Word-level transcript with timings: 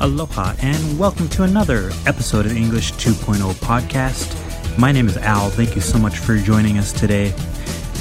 Aloha, 0.00 0.54
and 0.62 0.96
welcome 0.96 1.28
to 1.30 1.42
another 1.42 1.90
episode 2.06 2.46
of 2.46 2.56
English 2.56 2.92
2.0 2.92 3.52
podcast. 3.54 4.78
My 4.78 4.92
name 4.92 5.08
is 5.08 5.16
Al. 5.16 5.50
Thank 5.50 5.74
you 5.74 5.80
so 5.80 5.98
much 5.98 6.18
for 6.18 6.36
joining 6.36 6.78
us 6.78 6.92
today. 6.92 7.34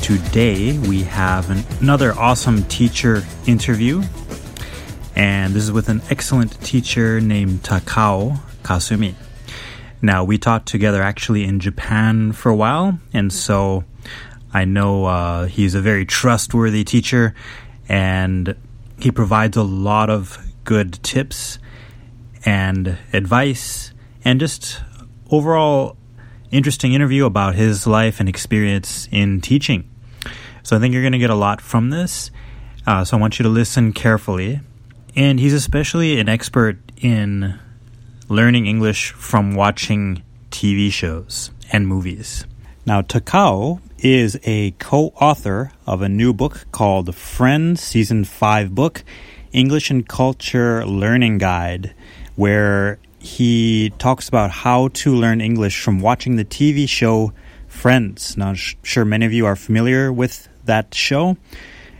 Today, 0.03 0.77
we 0.77 1.01
have 1.01 1.49
an, 1.49 1.63
another 1.81 2.13
awesome 2.13 2.61
teacher 2.65 3.23
interview, 3.47 4.03
and 5.15 5.55
this 5.55 5.63
is 5.63 5.71
with 5.71 5.89
an 5.89 6.03
excellent 6.11 6.61
teacher 6.63 7.19
named 7.19 7.63
Takao 7.63 8.41
Kasumi. 8.61 9.15
Now, 9.99 10.23
we 10.23 10.37
taught 10.37 10.67
together 10.67 11.01
actually 11.01 11.45
in 11.45 11.59
Japan 11.59 12.31
for 12.31 12.51
a 12.51 12.55
while, 12.55 12.99
and 13.11 13.33
so 13.33 13.85
I 14.53 14.65
know 14.65 15.05
uh, 15.05 15.45
he's 15.47 15.73
a 15.73 15.81
very 15.81 16.05
trustworthy 16.05 16.83
teacher, 16.83 17.33
and 17.89 18.55
he 18.99 19.09
provides 19.09 19.57
a 19.57 19.63
lot 19.63 20.11
of 20.11 20.37
good 20.63 21.01
tips 21.01 21.57
and 22.45 22.97
advice 23.13 23.93
and 24.23 24.39
just 24.39 24.81
overall 25.29 25.97
interesting 26.51 26.93
interview 26.93 27.25
about 27.25 27.55
his 27.55 27.87
life 27.87 28.19
and 28.19 28.29
experience 28.29 29.07
in 29.11 29.41
teaching. 29.41 29.89
So 30.63 30.75
I 30.75 30.79
think 30.79 30.93
you're 30.93 31.03
going 31.03 31.13
to 31.13 31.19
get 31.19 31.29
a 31.29 31.35
lot 31.35 31.61
from 31.61 31.89
this. 31.89 32.31
Uh, 32.85 33.03
so 33.03 33.17
I 33.17 33.19
want 33.19 33.39
you 33.39 33.43
to 33.43 33.49
listen 33.49 33.93
carefully. 33.93 34.61
And 35.15 35.39
he's 35.39 35.53
especially 35.53 36.19
an 36.19 36.29
expert 36.29 36.77
in 36.97 37.59
learning 38.29 38.67
English 38.67 39.11
from 39.11 39.55
watching 39.55 40.23
TV 40.51 40.91
shows 40.91 41.51
and 41.71 41.87
movies. 41.87 42.45
Now, 42.85 43.01
Takao 43.01 43.81
is 43.99 44.39
a 44.43 44.71
co 44.71 45.07
author 45.19 45.71
of 45.85 46.01
a 46.01 46.09
new 46.09 46.33
book 46.33 46.65
called 46.71 47.13
Friends 47.15 47.81
Season 47.81 48.23
5 48.23 48.75
book 48.75 49.03
English 49.51 49.89
and 49.89 50.07
Culture 50.07 50.85
Learning 50.85 51.37
Guide 51.37 51.93
where 52.37 52.99
he 53.19 53.91
talks 53.97 54.29
about 54.29 54.51
how 54.51 54.87
to 54.89 55.13
learn 55.13 55.41
English 55.41 55.81
from 55.81 55.99
watching 55.99 56.37
the 56.37 56.45
TV 56.45 56.87
show 56.87 57.33
Friends. 57.67 58.37
Now, 58.37 58.49
I'm 58.49 58.55
sure 58.55 59.03
many 59.03 59.25
of 59.25 59.33
you 59.33 59.45
are 59.45 59.55
familiar 59.55 60.11
with 60.11 60.47
that 60.65 60.95
show, 60.95 61.35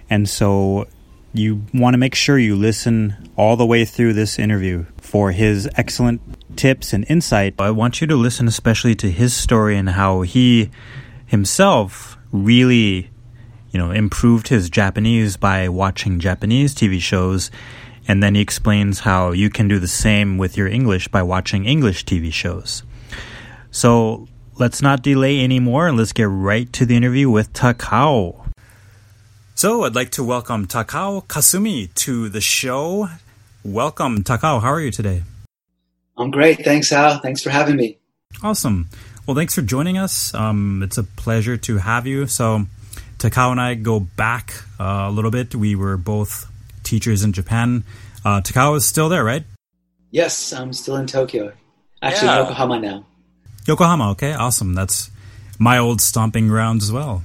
and 0.10 0.28
so 0.28 0.88
you 1.34 1.64
want 1.74 1.94
to 1.94 1.98
make 1.98 2.16
sure 2.16 2.40
you 2.40 2.56
listen 2.56 3.32
all 3.36 3.58
the 3.58 3.66
way 3.66 3.86
through 3.86 4.14
this 4.14 4.40
interview 4.40 4.86
for 4.98 5.32
his 5.32 5.70
excellent 5.76 6.22
tips 6.58 6.94
and 6.94 7.06
insight. 7.10 7.56
I 7.60 7.72
want 7.72 8.02
you 8.02 8.08
to 8.08 8.16
listen 8.16 8.48
especially 8.48 8.96
to 8.96 9.12
his 9.12 9.36
story 9.36 9.78
and 9.78 9.90
how 9.90 10.22
he 10.22 10.72
himself 11.26 12.18
really, 12.32 13.12
you 13.70 13.78
know, 13.78 13.92
improved 13.92 14.48
his 14.48 14.70
Japanese 14.70 15.38
by 15.38 15.70
watching 15.70 16.20
Japanese 16.20 16.74
TV 16.74 17.00
shows 17.00 17.52
and 18.08 18.24
then 18.24 18.36
he 18.36 18.42
explains 18.42 19.00
how 19.00 19.32
you 19.32 19.50
can 19.50 19.68
do 19.68 19.80
the 19.80 19.88
same 19.88 20.38
with 20.38 20.56
your 20.56 20.68
English 20.68 21.10
by 21.10 21.22
watching 21.22 21.66
English 21.66 22.06
TV 22.06 22.32
shows. 22.32 22.84
So 23.70 24.28
let's 24.58 24.82
not 24.82 25.04
delay 25.04 25.44
anymore 25.44 25.88
and 25.88 25.98
let's 25.98 26.14
get 26.14 26.30
right 26.30 26.72
to 26.74 26.86
the 26.86 26.96
interview 26.96 27.30
with 27.30 27.52
Takao. 27.54 28.48
So 29.56 29.84
I'd 29.84 29.96
like 29.96 30.12
to 30.12 30.24
welcome 30.24 30.68
Takao 30.68 31.26
Kasumi 31.26 31.94
to 31.96 32.30
the 32.30 32.42
show. 32.42 33.10
Welcome, 33.64 34.24
Takao. 34.24 34.62
How 34.62 34.72
are 34.72 34.82
you 34.82 34.92
today? 34.92 35.24
I'm 36.16 36.32
great. 36.32 36.64
Thanks, 36.64 36.92
Al. 36.92 37.20
Thanks 37.20 37.44
for 37.44 37.50
having 37.50 37.76
me. 37.76 37.98
Awesome. 38.42 38.90
Well, 39.26 39.36
thanks 39.36 39.54
for 39.54 39.62
joining 39.62 39.98
us. 39.98 40.34
Um, 40.34 40.82
it's 40.84 40.98
a 40.98 41.04
pleasure 41.04 41.58
to 41.58 41.78
have 41.78 42.08
you. 42.08 42.28
So, 42.28 42.66
Takao 43.18 43.52
and 43.52 43.60
I 43.60 43.74
go 43.76 44.00
back 44.00 44.54
uh, 44.80 45.08
a 45.10 45.12
little 45.12 45.32
bit. 45.32 45.54
We 45.54 45.76
were 45.76 45.98
both 45.98 46.50
teachers 46.88 47.24
in 47.24 47.34
Japan. 47.34 47.84
Uh, 48.26 48.42
Takao 48.42 48.76
is 48.78 48.86
still 48.86 49.10
there, 49.10 49.24
right? 49.24 49.44
Yes, 50.12 50.54
I'm 50.54 50.74
still 50.74 50.96
in 50.96 51.08
Tokyo. 51.08 51.54
Actually, 52.02 52.28
yeah. 52.28 52.40
Yokohama 52.40 52.80
now. 52.80 53.06
Yokohama, 53.66 54.12
okay, 54.12 54.34
awesome. 54.34 54.74
That's 54.74 55.12
my 55.60 55.78
old 55.78 56.00
stomping 56.02 56.48
grounds 56.48 56.86
as 56.86 56.92
well. 56.92 57.23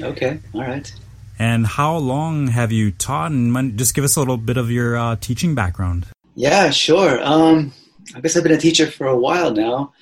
Okay, 0.00 0.38
all 0.54 0.60
right. 0.62 0.92
And 1.38 1.66
how 1.66 1.96
long 1.96 2.48
have 2.48 2.70
you 2.70 2.90
taught? 2.92 3.32
And 3.32 3.78
just 3.78 3.94
give 3.94 4.04
us 4.04 4.16
a 4.16 4.20
little 4.20 4.36
bit 4.36 4.56
of 4.56 4.70
your 4.70 4.96
uh, 4.96 5.16
teaching 5.16 5.54
background. 5.54 6.06
Yeah, 6.34 6.70
sure. 6.70 7.18
Um, 7.22 7.72
I 8.14 8.20
guess 8.20 8.36
I've 8.36 8.42
been 8.42 8.52
a 8.52 8.58
teacher 8.58 8.86
for 8.86 9.06
a 9.06 9.16
while 9.16 9.50
now. 9.50 9.92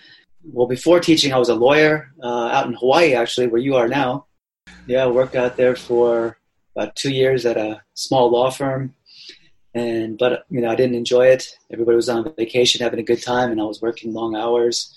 Well, 0.44 0.66
before 0.66 1.00
teaching, 1.00 1.32
I 1.32 1.38
was 1.38 1.48
a 1.48 1.54
lawyer 1.54 2.10
uh, 2.22 2.48
out 2.48 2.66
in 2.66 2.74
Hawaii, 2.74 3.14
actually, 3.14 3.46
where 3.46 3.60
you 3.60 3.76
are 3.76 3.88
now. 3.88 4.26
Yeah, 4.86 5.04
I 5.04 5.06
worked 5.06 5.36
out 5.36 5.56
there 5.56 5.76
for 5.76 6.38
about 6.74 6.96
two 6.96 7.12
years 7.12 7.46
at 7.46 7.56
a 7.56 7.82
small 7.94 8.30
law 8.30 8.50
firm 8.50 8.94
and 9.74 10.18
but 10.18 10.44
you 10.50 10.60
know 10.60 10.70
I 10.70 10.74
didn't 10.74 10.96
enjoy 10.96 11.26
it. 11.26 11.46
Everybody 11.72 11.96
was 11.96 12.08
on 12.08 12.32
vacation, 12.36 12.82
having 12.82 13.00
a 13.00 13.04
good 13.04 13.22
time, 13.22 13.50
and 13.50 13.60
I 13.60 13.64
was 13.64 13.82
working 13.82 14.12
long 14.12 14.36
hours. 14.36 14.94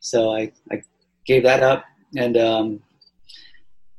So 0.00 0.34
I, 0.34 0.52
I 0.70 0.82
gave 1.26 1.42
that 1.42 1.62
up 1.62 1.84
and 2.16 2.36
um, 2.36 2.82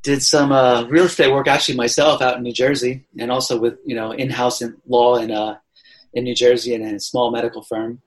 did 0.04 0.24
some 0.24 0.52
uh, 0.52 0.84
real 0.86 1.06
estate 1.06 1.32
work 1.32 1.48
actually 1.48 1.78
myself 1.78 2.22
out 2.22 2.38
in 2.38 2.44
New 2.44 2.54
Jersey, 2.54 3.06
and 3.20 3.32
also 3.32 3.60
with 3.60 3.78
you 3.86 3.96
know 3.96 4.12
in-house 4.12 4.62
in 4.62 4.78
law 4.88 5.16
in 5.16 5.32
uh, 5.32 5.58
in 6.14 6.24
New 6.24 6.36
Jersey 6.36 6.74
and 6.76 6.86
a 6.86 7.00
small 7.00 7.32
medical 7.32 7.64
firm. 7.64 8.02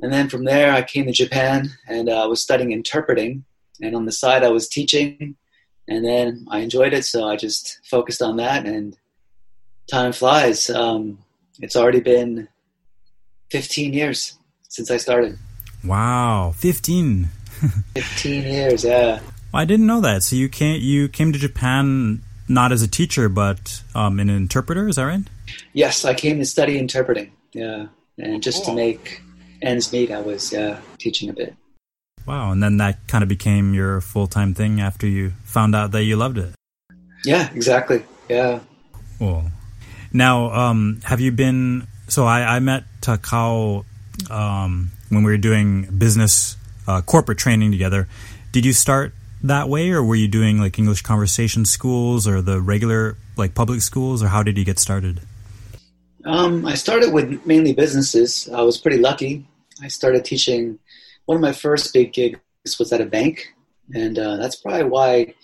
And 0.00 0.12
then 0.12 0.28
from 0.28 0.44
there, 0.44 0.72
I 0.72 0.82
came 0.82 1.06
to 1.06 1.12
Japan 1.12 1.70
and 1.88 2.08
uh, 2.08 2.24
I 2.24 2.26
was 2.26 2.42
studying 2.42 2.72
interpreting. 2.72 3.44
And 3.80 3.94
on 3.94 4.04
the 4.04 4.12
side, 4.12 4.42
I 4.42 4.50
was 4.50 4.68
teaching. 4.68 5.36
And 5.88 6.04
then 6.04 6.46
I 6.50 6.58
enjoyed 6.60 6.92
it, 6.92 7.04
so 7.04 7.28
I 7.28 7.36
just 7.36 7.80
focused 7.84 8.22
on 8.22 8.36
that 8.38 8.66
and 8.66 8.96
time 9.88 10.12
flies. 10.12 10.70
Um, 10.70 11.18
it's 11.60 11.76
already 11.76 12.00
been 12.00 12.48
15 13.50 13.92
years 13.92 14.38
since 14.68 14.90
I 14.90 14.96
started. 14.96 15.38
Wow, 15.84 16.52
15. 16.56 17.28
15 17.94 18.42
years, 18.42 18.84
yeah. 18.84 19.20
Well, 19.52 19.62
I 19.62 19.64
didn't 19.64 19.86
know 19.86 20.00
that. 20.00 20.22
So 20.22 20.36
you 20.36 20.48
came 20.48 20.80
you 20.80 21.08
came 21.08 21.32
to 21.32 21.38
Japan 21.38 22.22
not 22.48 22.72
as 22.72 22.82
a 22.82 22.88
teacher 22.88 23.28
but 23.28 23.82
um, 23.94 24.18
an 24.18 24.28
interpreter, 24.28 24.88
is 24.88 24.96
that 24.96 25.04
right? 25.04 25.22
Yes, 25.72 26.04
I 26.04 26.14
came 26.14 26.38
to 26.38 26.44
study 26.44 26.78
interpreting. 26.78 27.32
Yeah, 27.52 27.86
and 28.18 28.42
just 28.42 28.64
to 28.64 28.74
make 28.74 29.22
ends 29.62 29.92
meet, 29.92 30.10
I 30.10 30.20
was 30.20 30.52
uh, 30.52 30.80
teaching 30.98 31.30
a 31.30 31.32
bit. 31.32 31.54
Wow, 32.26 32.52
and 32.52 32.62
then 32.62 32.78
that 32.78 33.06
kind 33.06 33.22
of 33.22 33.28
became 33.28 33.74
your 33.74 34.00
full 34.00 34.26
time 34.26 34.54
thing 34.54 34.80
after 34.80 35.06
you 35.06 35.32
found 35.44 35.74
out 35.74 35.92
that 35.92 36.04
you 36.04 36.16
loved 36.16 36.38
it. 36.38 36.54
Yeah, 37.24 37.50
exactly. 37.54 38.02
Yeah. 38.28 38.60
Cool. 39.18 39.44
Now, 40.14 40.52
um, 40.52 41.00
have 41.04 41.20
you 41.20 41.32
been? 41.32 41.88
So 42.06 42.24
I, 42.24 42.56
I 42.56 42.60
met 42.60 42.84
Takao 43.00 43.84
um, 44.30 44.92
when 45.08 45.24
we 45.24 45.32
were 45.32 45.38
doing 45.38 45.86
business 45.98 46.56
uh, 46.86 47.02
corporate 47.02 47.36
training 47.36 47.72
together. 47.72 48.06
Did 48.52 48.64
you 48.64 48.72
start 48.72 49.12
that 49.42 49.68
way, 49.68 49.90
or 49.90 50.04
were 50.04 50.14
you 50.14 50.28
doing 50.28 50.60
like 50.60 50.78
English 50.78 51.02
conversation 51.02 51.64
schools 51.64 52.28
or 52.28 52.40
the 52.40 52.60
regular 52.60 53.16
like 53.36 53.56
public 53.56 53.82
schools, 53.82 54.22
or 54.22 54.28
how 54.28 54.44
did 54.44 54.56
you 54.56 54.64
get 54.64 54.78
started? 54.78 55.20
Um, 56.24 56.64
I 56.64 56.74
started 56.74 57.12
with 57.12 57.44
mainly 57.44 57.72
businesses. 57.72 58.48
I 58.54 58.62
was 58.62 58.78
pretty 58.78 58.98
lucky. 58.98 59.44
I 59.82 59.88
started 59.88 60.24
teaching. 60.24 60.78
One 61.24 61.36
of 61.36 61.42
my 61.42 61.52
first 61.52 61.92
big 61.92 62.12
gigs 62.12 62.78
was 62.78 62.92
at 62.92 63.00
a 63.00 63.06
bank, 63.06 63.52
and 63.92 64.16
uh, 64.16 64.36
that's 64.36 64.54
probably 64.54 64.84
why 64.84 65.34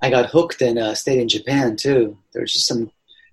I 0.00 0.08
got 0.08 0.30
hooked 0.30 0.62
and 0.62 0.78
uh, 0.78 0.94
stayed 0.94 1.20
in 1.20 1.28
Japan 1.28 1.76
too. 1.76 2.16
There 2.32 2.40
was 2.40 2.54
just 2.54 2.66
some 2.66 2.90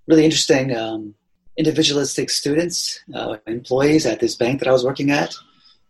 really 0.07 0.25
interesting 0.25 0.75
um, 0.75 1.15
individualistic 1.57 2.29
students, 2.29 2.99
uh, 3.13 3.37
employees 3.47 4.05
at 4.05 4.19
this 4.19 4.35
bank 4.35 4.59
that 4.59 4.67
I 4.67 4.71
was 4.71 4.83
working 4.83 5.11
at, 5.11 5.33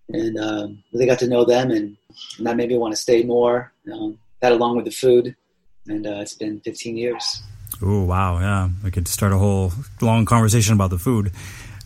and 0.09 0.37
um, 0.37 0.83
really 0.93 1.05
got 1.05 1.19
to 1.19 1.27
know 1.27 1.45
them, 1.45 1.71
and, 1.71 1.97
and 2.37 2.47
that 2.47 2.55
made 2.55 2.69
me 2.69 2.77
want 2.77 2.93
to 2.93 3.01
stay 3.01 3.23
more. 3.23 3.71
Um, 3.91 4.17
that 4.41 4.51
along 4.51 4.75
with 4.75 4.85
the 4.85 4.91
food, 4.91 5.35
and 5.87 6.05
uh, 6.05 6.19
it's 6.21 6.33
been 6.33 6.59
15 6.61 6.97
years. 6.97 7.41
Oh 7.81 8.03
wow, 8.03 8.39
yeah, 8.39 8.69
we 8.83 8.91
could 8.91 9.07
start 9.07 9.33
a 9.33 9.37
whole 9.37 9.71
long 10.01 10.25
conversation 10.25 10.73
about 10.73 10.89
the 10.89 10.97
food, 10.97 11.31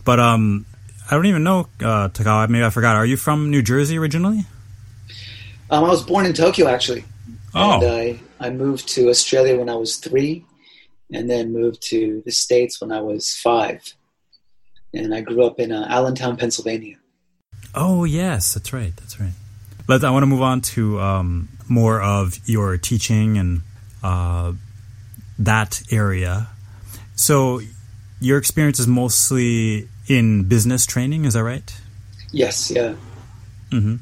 but 0.04 0.18
um, 0.18 0.66
I 1.10 1.14
don't 1.14 1.26
even 1.26 1.44
know 1.44 1.68
uh, 1.80 2.08
Takao. 2.08 2.48
Maybe 2.48 2.64
I 2.64 2.70
forgot. 2.70 2.96
Are 2.96 3.06
you 3.06 3.16
from 3.16 3.50
New 3.50 3.62
Jersey 3.62 3.98
originally? 3.98 4.44
Um, 5.70 5.84
I 5.84 5.88
was 5.88 6.04
born 6.04 6.26
in 6.26 6.32
Tokyo, 6.32 6.68
actually. 6.68 7.04
Oh. 7.54 7.80
And 7.80 8.20
I, 8.40 8.46
I 8.46 8.50
moved 8.50 8.88
to 8.90 9.08
Australia 9.08 9.58
when 9.58 9.68
I 9.68 9.74
was 9.74 9.96
three 9.96 10.44
and 11.12 11.30
then 11.30 11.52
moved 11.52 11.82
to 11.82 12.22
the 12.24 12.32
States 12.32 12.80
when 12.80 12.92
I 12.92 13.00
was 13.00 13.34
five. 13.34 13.94
And 14.94 15.14
I 15.14 15.20
grew 15.20 15.44
up 15.44 15.60
in 15.60 15.72
uh, 15.72 15.86
Allentown, 15.88 16.36
Pennsylvania. 16.36 16.96
Oh, 17.74 18.04
yes, 18.04 18.54
that's 18.54 18.72
right. 18.72 18.96
That's 18.96 19.20
right. 19.20 19.32
Let 19.88 20.04
I 20.04 20.10
want 20.10 20.22
to 20.22 20.26
move 20.26 20.42
on 20.42 20.62
to 20.62 21.00
um, 21.00 21.48
more 21.68 22.00
of 22.00 22.38
your 22.46 22.76
teaching 22.76 23.38
and 23.38 23.60
uh, 24.02 24.52
that 25.38 25.82
area. 25.90 26.48
So, 27.14 27.60
your 28.20 28.38
experience 28.38 28.80
is 28.80 28.86
mostly 28.86 29.88
in 30.08 30.44
business 30.44 30.86
training, 30.86 31.24
is 31.24 31.34
that 31.34 31.44
right? 31.44 31.80
Yes, 32.32 32.70
yeah. 32.70 32.94
Mm-hmm. 33.70 33.96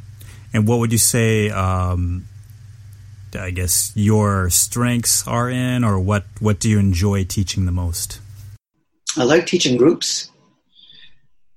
And 0.52 0.68
what 0.68 0.78
would 0.78 0.92
you 0.92 0.98
say 0.98 1.50
um, 1.50 2.26
I 3.36 3.50
guess 3.50 3.92
your 3.94 4.50
strengths 4.50 5.26
are 5.26 5.50
in, 5.50 5.84
or 5.84 5.98
what 5.98 6.24
what 6.40 6.60
do 6.60 6.68
you 6.68 6.78
enjoy 6.78 7.24
teaching 7.24 7.66
the 7.66 7.72
most? 7.72 8.20
I 9.16 9.24
like 9.24 9.46
teaching 9.46 9.76
groups. 9.76 10.30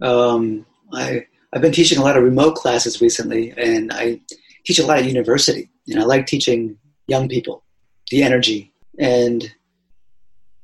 Um, 0.02 0.66
I 0.94 1.26
I've 1.54 1.62
been 1.62 1.72
teaching 1.72 1.98
a 1.98 2.04
lot 2.04 2.18
of 2.18 2.24
remote 2.24 2.56
classes 2.56 3.02
recently, 3.02 3.54
and 3.58 3.92
I 3.94 4.20
teach 4.66 4.80
a 4.80 4.86
lot 4.86 5.00
at 5.00 5.06
university. 5.06 5.70
And 5.88 6.00
I 6.00 6.04
like 6.04 6.28
teaching 6.28 6.78
young 7.08 7.30
people 7.30 7.64
the 8.12 8.24
energy. 8.24 8.74
And 9.00 9.52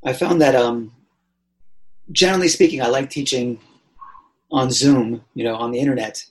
I 0.06 0.14
found 0.14 0.42
that, 0.42 0.56
um, 0.56 0.92
generally 2.12 2.50
speaking, 2.50 2.82
I 2.82 2.88
like 2.88 3.10
teaching 3.10 3.60
on 4.52 4.70
Zoom, 4.70 5.24
you 5.34 5.44
know, 5.44 5.56
on 5.56 5.72
the 5.72 5.80
internet, 5.80 6.26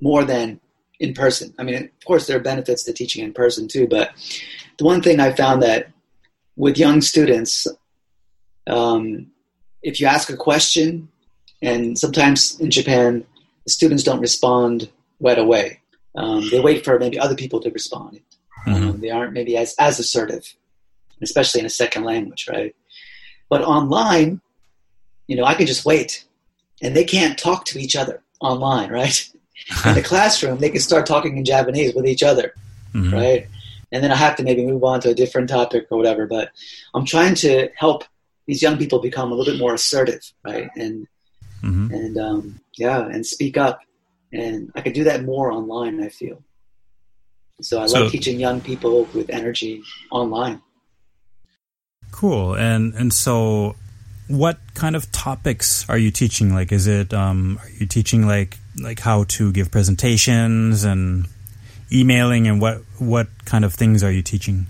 more 0.00 0.24
than 0.24 0.60
in 1.00 1.14
person. 1.14 1.54
I 1.58 1.62
mean, 1.62 1.76
of 1.76 2.04
course, 2.04 2.26
there 2.26 2.36
are 2.36 2.40
benefits 2.42 2.82
to 2.84 2.92
teaching 2.92 3.24
in 3.24 3.32
person 3.32 3.68
too, 3.68 3.86
but 3.86 4.10
the 4.78 4.84
one 4.84 5.02
thing 5.02 5.20
I 5.20 5.32
found 5.32 5.62
that 5.62 5.90
with 6.56 6.78
young 6.78 7.00
students, 7.00 7.66
um, 8.66 9.28
if 9.82 10.00
you 10.00 10.06
ask 10.06 10.30
a 10.30 10.36
question, 10.36 11.08
and 11.62 11.98
sometimes 11.98 12.58
in 12.60 12.70
Japan, 12.70 13.24
the 13.64 13.70
students 13.70 14.02
don't 14.02 14.20
respond 14.20 14.90
right 15.20 15.38
away. 15.38 15.80
Um, 16.14 16.48
they 16.50 16.60
wait 16.60 16.84
for 16.84 16.98
maybe 16.98 17.18
other 17.18 17.34
people 17.34 17.60
to 17.60 17.70
respond. 17.70 18.20
Mm-hmm. 18.66 18.88
Um, 18.88 19.00
they 19.00 19.10
aren't 19.10 19.32
maybe 19.32 19.56
as, 19.56 19.74
as 19.78 19.98
assertive, 19.98 20.54
especially 21.22 21.60
in 21.60 21.66
a 21.66 21.70
second 21.70 22.04
language, 22.04 22.48
right? 22.50 22.74
But 23.48 23.62
online, 23.62 24.40
you 25.26 25.36
know, 25.36 25.44
I 25.44 25.54
can 25.54 25.66
just 25.66 25.84
wait, 25.84 26.24
and 26.82 26.96
they 26.96 27.04
can't 27.04 27.38
talk 27.38 27.64
to 27.66 27.78
each 27.78 27.96
other 27.96 28.22
online, 28.40 28.90
right? 29.00 29.28
In 29.84 29.94
the 29.94 30.02
classroom, 30.02 30.58
they 30.58 30.70
can 30.70 30.80
start 30.80 31.06
talking 31.06 31.36
in 31.36 31.44
Japanese 31.44 31.94
with 31.94 32.06
each 32.06 32.22
other, 32.22 32.54
mm-hmm. 32.94 33.12
right? 33.12 33.48
And 33.92 34.02
then 34.02 34.12
I 34.12 34.16
have 34.16 34.36
to 34.36 34.42
maybe 34.42 34.66
move 34.66 34.84
on 34.84 35.00
to 35.00 35.10
a 35.10 35.14
different 35.14 35.48
topic 35.48 35.86
or 35.90 35.96
whatever. 35.96 36.26
But 36.26 36.50
I'm 36.94 37.04
trying 37.04 37.34
to 37.36 37.68
help 37.76 38.04
these 38.46 38.62
young 38.62 38.78
people 38.78 38.98
become 39.00 39.32
a 39.32 39.34
little 39.34 39.52
bit 39.52 39.60
more 39.60 39.74
assertive, 39.74 40.20
right? 40.44 40.68
And 40.76 41.06
mm-hmm. 41.62 41.94
and 41.94 42.18
um, 42.18 42.60
yeah, 42.76 43.06
and 43.06 43.24
speak 43.24 43.56
up. 43.56 43.80
And 44.32 44.72
I 44.74 44.80
could 44.80 44.92
do 44.92 45.04
that 45.04 45.24
more 45.24 45.52
online. 45.52 46.02
I 46.02 46.08
feel. 46.08 46.42
So 47.60 47.80
I 47.80 47.86
so, 47.86 48.00
love 48.00 48.12
teaching 48.12 48.38
young 48.38 48.60
people 48.60 49.04
with 49.14 49.30
energy 49.30 49.82
online. 50.10 50.60
Cool. 52.10 52.54
And 52.54 52.94
and 52.94 53.12
so 53.12 53.76
what 54.28 54.58
kind 54.74 54.96
of 54.96 55.10
topics 55.12 55.88
are 55.88 55.98
you 55.98 56.10
teaching? 56.10 56.54
Like 56.54 56.72
is 56.72 56.86
it 56.86 57.14
um 57.14 57.58
are 57.62 57.70
you 57.70 57.86
teaching 57.86 58.26
like 58.26 58.58
like 58.80 59.00
how 59.00 59.24
to 59.24 59.52
give 59.52 59.70
presentations 59.70 60.84
and 60.84 61.26
emailing 61.92 62.46
and 62.46 62.60
what 62.60 62.82
what 62.98 63.28
kind 63.44 63.64
of 63.64 63.74
things 63.74 64.02
are 64.02 64.10
you 64.10 64.22
teaching? 64.22 64.66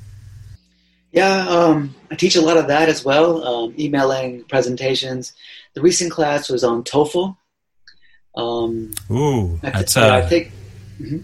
Yeah, 1.13 1.47
um, 1.49 1.95
I 2.11 2.15
teach 2.15 2.37
a 2.37 2.43
lot 2.43 2.59
of 2.59 2.67
that 2.69 2.89
as 2.89 3.05
well. 3.05 3.43
Um, 3.45 3.75
emailing 3.79 4.45
presentations. 4.45 5.33
The 5.75 5.81
recent 5.81 6.13
class 6.13 6.51
was 6.51 6.63
on 6.63 6.85
TOEFL. 6.85 7.37
Um, 8.35 8.93
Ooh, 9.11 9.59
that's 9.63 9.97
uh, 9.97 10.11
I 10.13 10.23
think. 10.23 10.53
Mm-hmm. 11.01 11.19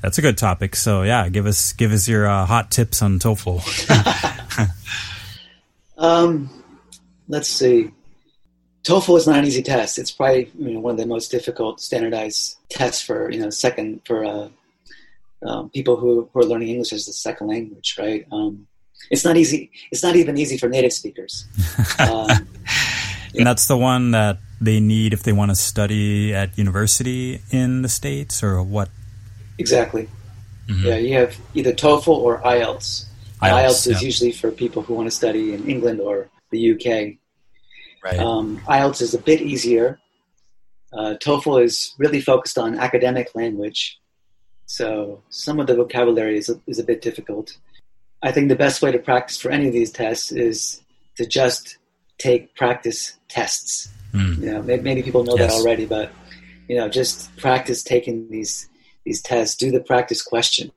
That's 0.00 0.18
a 0.18 0.22
good 0.22 0.38
topic. 0.38 0.76
So 0.76 1.02
yeah, 1.02 1.28
give 1.28 1.46
us 1.46 1.72
give 1.72 1.92
us 1.92 2.08
your 2.08 2.26
uh, 2.26 2.46
hot 2.46 2.70
tips 2.70 3.02
on 3.02 3.18
TOEFL. 3.18 4.68
um, 5.98 6.50
let's 7.28 7.48
see. 7.48 7.90
TOEFL 8.84 9.18
is 9.18 9.26
not 9.26 9.38
an 9.38 9.44
easy 9.44 9.62
test. 9.62 9.98
It's 9.98 10.10
probably 10.10 10.50
you 10.58 10.72
know, 10.72 10.80
one 10.80 10.92
of 10.92 10.98
the 10.98 11.06
most 11.06 11.30
difficult 11.30 11.80
standardized 11.80 12.56
tests 12.68 13.02
for 13.02 13.30
you 13.30 13.40
know 13.40 13.50
second 13.50 14.00
for 14.04 14.24
uh, 14.24 14.48
um, 15.46 15.70
people 15.70 15.96
who, 15.96 16.28
who 16.32 16.40
are 16.40 16.44
learning 16.44 16.68
English 16.68 16.92
as 16.92 17.08
a 17.08 17.12
second 17.12 17.48
language, 17.48 17.96
right? 17.98 18.26
Um, 18.32 18.66
it's 19.10 19.24
not 19.24 19.36
easy. 19.36 19.70
It's 19.90 20.02
not 20.02 20.16
even 20.16 20.38
easy 20.38 20.56
for 20.58 20.68
native 20.68 20.92
speakers. 20.92 21.46
Um, 21.98 22.48
and 23.34 23.46
that's 23.46 23.66
the 23.66 23.76
one 23.76 24.10
that 24.10 24.38
they 24.60 24.80
need 24.80 25.12
if 25.12 25.22
they 25.22 25.32
want 25.32 25.50
to 25.50 25.54
study 25.54 26.34
at 26.34 26.58
university 26.58 27.40
in 27.50 27.82
the 27.82 27.88
states, 27.88 28.42
or 28.42 28.62
what? 28.62 28.88
Exactly. 29.58 30.08
Mm-hmm. 30.68 30.86
Yeah, 30.86 30.96
you 30.96 31.14
have 31.14 31.36
either 31.54 31.72
TOEFL 31.72 32.08
or 32.08 32.40
IELTS. 32.42 33.06
IELTS, 33.40 33.64
IELTS 33.64 33.86
is 33.86 34.02
yeah. 34.02 34.06
usually 34.06 34.32
for 34.32 34.50
people 34.50 34.82
who 34.82 34.94
want 34.94 35.06
to 35.06 35.10
study 35.10 35.54
in 35.54 35.68
England 35.68 36.00
or 36.00 36.28
the 36.50 36.72
UK. 36.72 37.18
Right. 38.02 38.18
Um, 38.18 38.60
IELTS 38.66 39.00
is 39.00 39.14
a 39.14 39.18
bit 39.18 39.40
easier. 39.40 40.00
Uh, 40.92 41.14
TOEFL 41.24 41.64
is 41.64 41.94
really 41.98 42.20
focused 42.20 42.58
on 42.58 42.78
academic 42.78 43.34
language, 43.34 43.98
so 44.66 45.22
some 45.30 45.60
of 45.60 45.66
the 45.66 45.74
vocabulary 45.74 46.36
is 46.36 46.48
a, 46.48 46.60
is 46.66 46.78
a 46.78 46.84
bit 46.84 47.00
difficult. 47.00 47.56
I 48.22 48.30
think 48.32 48.48
the 48.48 48.56
best 48.56 48.82
way 48.82 48.92
to 48.92 48.98
practice 48.98 49.36
for 49.36 49.50
any 49.50 49.66
of 49.66 49.72
these 49.72 49.90
tests 49.90 50.32
is 50.32 50.82
to 51.16 51.26
just 51.26 51.78
take 52.18 52.54
practice 52.54 53.18
tests. 53.28 53.88
Mm. 54.12 54.38
You 54.38 54.52
know, 54.52 54.62
maybe, 54.62 54.82
maybe 54.82 55.02
people 55.02 55.24
know 55.24 55.36
yes. 55.36 55.52
that 55.52 55.60
already, 55.60 55.86
but 55.86 56.12
you 56.68 56.76
know, 56.76 56.88
just 56.88 57.34
practice 57.36 57.82
taking 57.82 58.30
these 58.30 58.68
these 59.04 59.22
tests. 59.22 59.56
Do 59.56 59.70
the 59.70 59.80
practice 59.80 60.22
questions, 60.22 60.72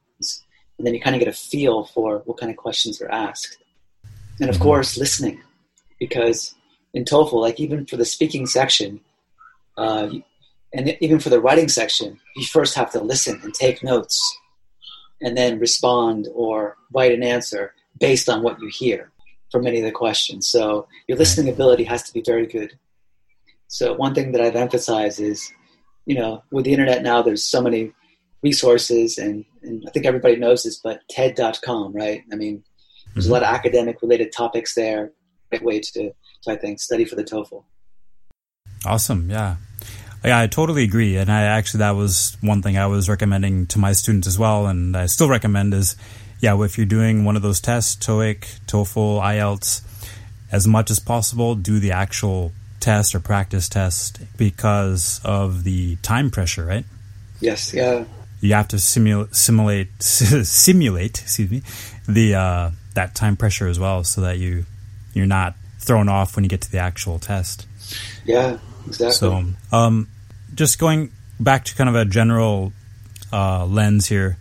and 0.77 0.87
then 0.87 0.93
you 0.93 1.01
kind 1.01 1.15
of 1.15 1.19
get 1.19 1.27
a 1.27 1.33
feel 1.33 1.85
for 1.85 2.19
what 2.25 2.37
kind 2.37 2.49
of 2.49 2.57
questions 2.57 3.01
are 3.01 3.11
asked. 3.11 3.57
And 4.39 4.49
of 4.49 4.55
mm-hmm. 4.55 4.63
course, 4.63 4.97
listening, 4.97 5.41
because 5.99 6.54
in 6.95 7.03
TOEFL, 7.03 7.41
like 7.41 7.59
even 7.59 7.85
for 7.85 7.97
the 7.97 8.05
speaking 8.05 8.47
section, 8.47 9.01
uh, 9.77 10.09
and 10.73 10.97
even 11.01 11.19
for 11.19 11.29
the 11.29 11.41
writing 11.41 11.67
section, 11.67 12.19
you 12.35 12.45
first 12.45 12.73
have 12.75 12.91
to 12.93 13.03
listen 13.03 13.39
and 13.43 13.53
take 13.53 13.83
notes 13.83 14.19
and 15.21 15.37
then 15.37 15.59
respond 15.59 16.27
or 16.33 16.77
write 16.93 17.11
an 17.11 17.21
answer 17.21 17.73
based 17.99 18.29
on 18.29 18.43
what 18.43 18.59
you 18.61 18.69
hear 18.69 19.11
for 19.51 19.61
many 19.61 19.79
of 19.79 19.85
the 19.85 19.91
questions. 19.91 20.47
So 20.47 20.87
your 21.07 21.17
listening 21.17 21.53
ability 21.53 21.83
has 21.83 22.03
to 22.03 22.13
be 22.13 22.21
very 22.21 22.47
good. 22.47 22.77
So 23.67 23.93
one 23.93 24.15
thing 24.15 24.31
that 24.31 24.41
I've 24.41 24.55
emphasized 24.55 25.19
is, 25.19 25.51
you 26.05 26.15
know, 26.15 26.43
with 26.51 26.65
the 26.65 26.71
internet 26.71 27.03
now, 27.03 27.21
there's 27.21 27.43
so 27.43 27.61
many 27.61 27.91
resources, 28.41 29.17
and, 29.17 29.43
and 29.63 29.83
I 29.87 29.91
think 29.91 30.05
everybody 30.05 30.37
knows 30.37 30.63
this, 30.63 30.77
but 30.77 31.01
TED.com, 31.09 31.93
right? 31.93 32.23
I 32.31 32.35
mean, 32.35 32.63
there's 33.13 33.27
a 33.27 33.33
lot 33.33 33.43
of 33.43 33.49
academic 33.49 34.01
related 34.01 34.31
topics 34.31 34.75
there. 34.75 35.11
Great 35.49 35.63
way 35.63 35.79
to, 35.79 36.11
to 36.45 36.51
I 36.51 36.55
think, 36.55 36.79
study 36.79 37.05
for 37.05 37.15
the 37.15 37.23
TOEFL. 37.23 37.63
Awesome. 38.85 39.29
Yeah. 39.29 39.57
Yeah, 40.23 40.39
I 40.39 40.47
totally 40.47 40.83
agree. 40.83 41.17
And 41.17 41.31
I 41.31 41.43
actually, 41.43 41.79
that 41.79 41.91
was 41.91 42.35
one 42.41 42.61
thing 42.61 42.77
I 42.77 42.87
was 42.87 43.07
recommending 43.07 43.67
to 43.67 43.79
my 43.79 43.93
students 43.93 44.27
as 44.27 44.39
well. 44.39 44.65
And 44.65 44.97
I 44.97 45.05
still 45.05 45.29
recommend 45.29 45.73
is, 45.73 45.95
yeah, 46.39 46.59
if 46.63 46.77
you're 46.77 46.87
doing 46.87 47.25
one 47.25 47.35
of 47.35 47.43
those 47.43 47.61
tests, 47.61 47.95
TOEIC, 48.03 48.65
TOEFL, 48.65 49.21
IELTS, 49.21 49.81
as 50.51 50.67
much 50.67 50.89
as 50.89 50.99
possible, 50.99 51.53
do 51.53 51.79
the 51.79 51.91
actual 51.91 52.53
test 52.79 53.13
or 53.13 53.19
practice 53.19 53.69
test 53.69 54.19
because 54.37 55.21
of 55.23 55.63
the 55.63 55.95
time 55.97 56.31
pressure, 56.31 56.65
right? 56.65 56.85
Yes. 57.39 57.73
Yeah. 57.73 58.05
You 58.41 58.53
have 58.55 58.67
to 58.69 58.79
simulate, 58.79 59.35
simulate, 59.35 59.89
simulate, 59.99 61.21
excuse 61.21 61.51
me, 61.51 61.61
the, 62.07 62.35
uh, 62.35 62.71
that 62.95 63.13
time 63.13 63.37
pressure 63.37 63.67
as 63.67 63.79
well 63.79 64.03
so 64.03 64.21
that 64.21 64.39
you, 64.39 64.65
you're 65.13 65.25
not 65.27 65.55
thrown 65.85 66.09
off 66.09 66.35
when 66.35 66.43
you 66.43 66.49
get 66.49 66.61
to 66.61 66.71
the 66.71 66.79
actual 66.79 67.19
test. 67.19 67.67
Yeah, 68.25 68.57
exactly. 68.87 69.11
So, 69.11 69.45
um, 69.71 70.07
just 70.53 70.79
going 70.79 71.11
back 71.39 71.65
to 71.65 71.75
kind 71.75 71.89
of 71.89 71.95
a 71.95 72.05
general 72.05 72.73
uh, 73.31 73.65
lens 73.65 74.07
here, 74.07 74.37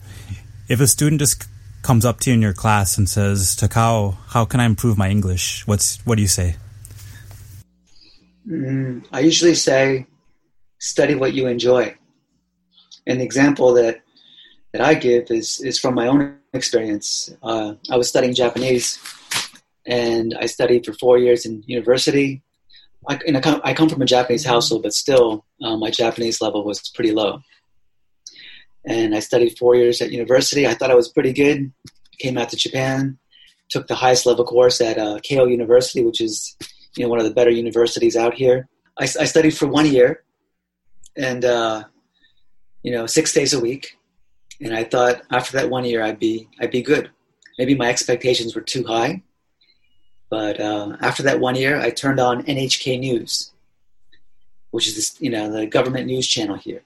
if 0.67 0.79
a 0.79 0.87
student 0.87 1.19
just 1.19 1.45
comes 1.81 2.05
up 2.05 2.19
to 2.21 2.31
you 2.31 2.35
in 2.35 2.41
your 2.41 2.53
class 2.53 2.97
and 2.97 3.07
says, 3.07 3.55
"Takao, 3.55 4.17
how 4.27 4.45
can 4.45 4.59
I 4.59 4.65
improve 4.65 4.97
my 4.97 5.09
English?" 5.09 5.67
What's 5.67 5.99
what 6.05 6.15
do 6.15 6.21
you 6.21 6.27
say? 6.27 6.55
Mm, 8.47 9.05
I 9.11 9.21
usually 9.21 9.55
say, 9.55 10.05
study 10.79 11.15
what 11.15 11.33
you 11.33 11.47
enjoy. 11.47 11.95
An 13.07 13.21
example 13.21 13.73
that 13.73 14.01
that 14.71 14.81
I 14.81 14.93
give 14.93 15.31
is 15.31 15.61
is 15.61 15.79
from 15.79 15.95
my 15.95 16.07
own 16.07 16.37
experience. 16.53 17.31
Uh, 17.41 17.75
I 17.89 17.97
was 17.97 18.09
studying 18.09 18.33
Japanese, 18.33 18.97
and 19.85 20.35
I 20.39 20.45
studied 20.47 20.85
for 20.85 20.93
four 20.93 21.17
years 21.17 21.45
in 21.45 21.63
university. 21.67 22.41
I, 23.07 23.19
I, 23.27 23.39
come, 23.39 23.61
I 23.63 23.73
come 23.73 23.89
from 23.89 24.01
a 24.01 24.05
Japanese 24.05 24.45
household, 24.45 24.83
but 24.83 24.93
still, 24.93 25.45
uh, 25.63 25.77
my 25.77 25.91
Japanese 25.91 26.41
level 26.41 26.65
was 26.65 26.89
pretty 26.89 27.11
low. 27.11 27.41
And 28.85 29.15
I 29.15 29.19
studied 29.19 29.57
four 29.57 29.75
years 29.75 30.01
at 30.01 30.11
university. 30.11 30.67
I 30.67 30.73
thought 30.73 30.91
I 30.91 30.95
was 30.95 31.09
pretty 31.09 31.33
good. 31.33 31.71
Came 32.19 32.37
out 32.37 32.49
to 32.49 32.55
Japan, 32.55 33.17
took 33.69 33.87
the 33.87 33.95
highest 33.95 34.25
level 34.25 34.45
course 34.45 34.79
at 34.81 34.97
uh, 34.97 35.19
Keio 35.19 35.49
University, 35.49 36.03
which 36.03 36.21
is 36.21 36.55
you 36.95 37.03
know 37.03 37.09
one 37.09 37.19
of 37.19 37.25
the 37.25 37.33
better 37.33 37.49
universities 37.49 38.15
out 38.15 38.33
here. 38.33 38.67
I, 38.97 39.03
I 39.03 39.25
studied 39.25 39.57
for 39.57 39.67
one 39.67 39.85
year, 39.85 40.23
and 41.17 41.43
uh, 41.43 41.83
you 42.83 42.91
know 42.91 43.05
six 43.05 43.33
days 43.33 43.53
a 43.53 43.59
week. 43.59 43.97
And 44.61 44.73
I 44.73 44.85
thought 44.85 45.23
after 45.31 45.57
that 45.57 45.69
one 45.69 45.83
year, 45.83 46.01
I'd 46.01 46.19
be 46.19 46.47
I'd 46.61 46.71
be 46.71 46.81
good. 46.81 47.09
Maybe 47.57 47.75
my 47.75 47.89
expectations 47.89 48.55
were 48.55 48.61
too 48.61 48.83
high, 48.85 49.23
but 50.35 50.59
uh, 50.59 50.97
after 50.99 51.23
that 51.23 51.39
one 51.39 51.55
year, 51.55 51.79
I 51.79 51.91
turned 51.91 52.19
on 52.19 52.43
NHK 52.43 52.99
News, 52.99 53.53
which 54.71 54.85
is 54.85 54.95
this, 54.95 55.15
you 55.21 55.29
know 55.29 55.49
the 55.49 55.65
government 55.65 56.07
news 56.07 56.27
channel 56.27 56.57
here, 56.57 56.81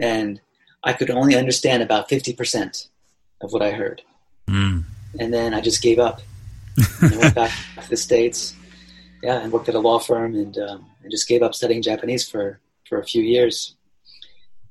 and 0.00 0.40
I 0.82 0.92
could 0.92 1.08
only 1.08 1.36
understand 1.36 1.84
about 1.84 2.08
fifty 2.08 2.32
percent 2.32 2.88
of 3.40 3.52
what 3.52 3.62
I 3.62 3.70
heard. 3.70 4.02
Mm. 4.48 4.82
And 5.20 5.32
then 5.32 5.54
I 5.54 5.60
just 5.60 5.80
gave 5.80 6.00
up. 6.00 6.22
and 7.00 7.14
I 7.14 7.18
went 7.18 7.34
back 7.36 7.52
to 7.80 7.88
the 7.88 7.96
states, 7.96 8.56
yeah, 9.22 9.38
and 9.38 9.52
worked 9.52 9.68
at 9.68 9.76
a 9.76 9.78
law 9.78 10.00
firm, 10.00 10.34
and 10.34 10.58
um, 10.58 10.86
I 11.04 11.08
just 11.08 11.28
gave 11.28 11.44
up 11.44 11.54
studying 11.54 11.82
Japanese 11.82 12.28
for 12.28 12.58
for 12.88 12.98
a 12.98 13.04
few 13.04 13.22
years. 13.22 13.76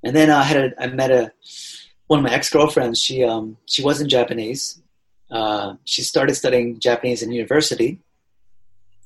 And 0.04 0.14
then 0.14 0.30
I 0.30 0.44
had 0.44 0.58
a, 0.58 0.84
I 0.84 0.88
met 0.88 1.12
a 1.12 1.32
one 2.08 2.20
of 2.20 2.26
my 2.26 2.34
ex 2.34 2.50
girlfriends. 2.50 3.00
She 3.00 3.24
um, 3.24 3.56
she 3.68 3.82
wasn't 3.82 4.12
Japanese. 4.12 4.82
Uh, 5.36 5.76
she 5.84 6.02
started 6.02 6.34
studying 6.34 6.80
Japanese 6.80 7.22
in 7.22 7.30
university, 7.30 8.00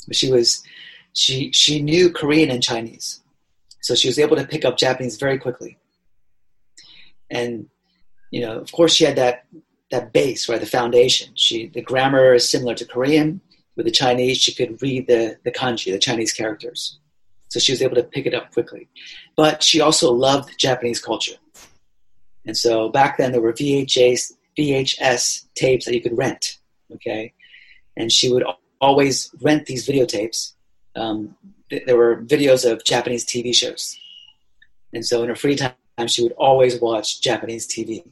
but 0.05 0.15
she 0.15 0.31
was 0.31 0.62
she 1.13 1.51
she 1.53 1.81
knew 1.81 2.12
Korean 2.12 2.51
and 2.51 2.62
Chinese, 2.62 3.21
so 3.81 3.95
she 3.95 4.07
was 4.07 4.19
able 4.19 4.36
to 4.36 4.45
pick 4.45 4.63
up 4.63 4.77
Japanese 4.77 5.17
very 5.17 5.39
quickly. 5.39 5.79
And 7.31 7.67
you 8.29 8.41
know, 8.41 8.59
of 8.59 8.71
course, 8.71 8.93
she 8.93 9.05
had 9.05 9.15
that 9.15 9.45
that 9.89 10.13
base, 10.13 10.48
right, 10.48 10.59
the 10.59 10.67
foundation. 10.67 11.29
She 11.33 11.67
the 11.67 11.81
grammar 11.81 12.36
is 12.36 12.48
similar 12.48 12.75
to 12.75 12.86
Korean. 12.86 13.41
With 13.75 13.88
the 13.88 13.91
Chinese, 14.03 14.38
she 14.38 14.53
could 14.53 14.79
read 14.83 15.07
the 15.07 15.39
the 15.43 15.51
kanji, 15.51 15.91
the 15.91 15.98
Chinese 15.98 16.31
characters, 16.31 17.00
so 17.48 17.59
she 17.59 17.71
was 17.71 17.81
able 17.81 17.95
to 17.95 18.03
pick 18.03 18.27
it 18.27 18.36
up 18.36 18.53
quickly. 18.53 18.88
But 19.36 19.63
she 19.63 19.81
also 19.81 20.13
loved 20.13 20.59
Japanese 20.59 21.01
culture, 21.01 21.39
and 22.45 22.55
so 22.55 22.89
back 22.89 23.17
then 23.17 23.31
there 23.31 23.41
were 23.41 23.53
VHS 23.53 24.33
VHS 24.60 25.46
tapes 25.56 25.86
that 25.86 25.94
you 25.96 26.01
could 26.01 26.18
rent. 26.18 26.58
Okay, 26.96 27.34
and 27.96 28.12
she 28.12 28.32
would 28.32 28.44
always 28.82 29.30
rent 29.42 29.66
these 29.68 29.88
videotapes. 29.88 30.54
Um, 30.96 31.36
th- 31.70 31.84
there 31.86 31.98
were 31.98 32.24
videos 32.24 32.70
of 32.70 32.84
Japanese 32.84 33.25
TV 33.25 33.54
shows, 33.56 33.98
and 34.94 35.06
so 35.06 35.22
in 35.24 35.30
her 35.30 35.36
free 35.36 35.56
time, 35.56 35.74
she 36.08 36.24
would 36.24 36.34
always 36.34 36.80
watch 36.82 37.22
Japanese 37.22 37.68
TV. 37.68 38.04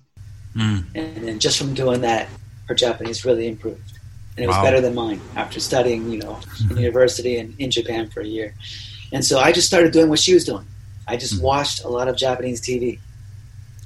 Mm. 0.55 0.85
And 0.95 1.27
then 1.27 1.39
just 1.39 1.57
from 1.57 1.73
doing 1.73 2.01
that, 2.01 2.27
her 2.67 2.75
Japanese 2.75 3.25
really 3.25 3.47
improved, 3.47 3.93
and 4.35 4.43
it 4.43 4.47
was 4.47 4.55
Wow. 4.57 4.63
better 4.63 4.81
than 4.81 4.93
mine 4.95 5.21
after 5.35 5.59
studying, 5.59 6.11
you 6.11 6.19
know, 6.19 6.39
in 6.69 6.77
university 6.77 7.37
and 7.37 7.53
in 7.59 7.69
Japan 7.71 8.09
for 8.09 8.21
a 8.21 8.27
year. 8.27 8.55
And 9.13 9.23
so 9.23 9.39
I 9.39 9.51
just 9.51 9.67
started 9.67 9.91
doing 9.93 10.09
what 10.09 10.19
she 10.19 10.33
was 10.33 10.45
doing. 10.45 10.65
I 11.07 11.15
just 11.15 11.41
watched 11.41 11.83
a 11.83 11.87
lot 11.87 12.07
of 12.09 12.15
Japanese 12.17 12.59
TV 12.61 12.99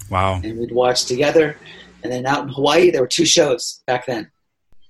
Wow. 0.09 0.41
and 0.43 0.57
we'd 0.59 0.71
watch 0.71 1.05
together. 1.05 1.57
And 2.03 2.11
then 2.11 2.25
out 2.25 2.43
in 2.43 2.49
Hawaii, 2.49 2.91
there 2.91 3.01
were 3.01 3.07
two 3.07 3.25
shows 3.25 3.81
back 3.85 4.05
then. 4.05 4.31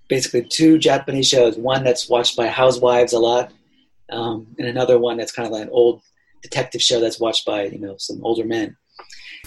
Basically, 0.08 0.44
two 0.44 0.78
Japanese 0.78 1.28
shows. 1.28 1.58
One 1.58 1.84
that's 1.84 2.10
watched 2.10 2.36
by 2.36 2.48
housewives 2.48 3.14
a 3.14 3.20
lot, 3.20 3.52
um, 4.12 4.48
and 4.58 4.68
another 4.68 5.00
one 5.00 5.18
that's 5.18 5.32
kind 5.32 5.46
of 5.46 5.54
like 5.54 5.64
an 5.64 5.70
old 5.72 6.02
detective 6.42 6.82
show 6.82 7.00
that's 7.00 7.20
watched 7.20 7.46
by 7.46 7.64
you 7.64 7.80
know 7.80 7.96
some 7.98 8.20
older 8.24 8.46
men. 8.46 8.76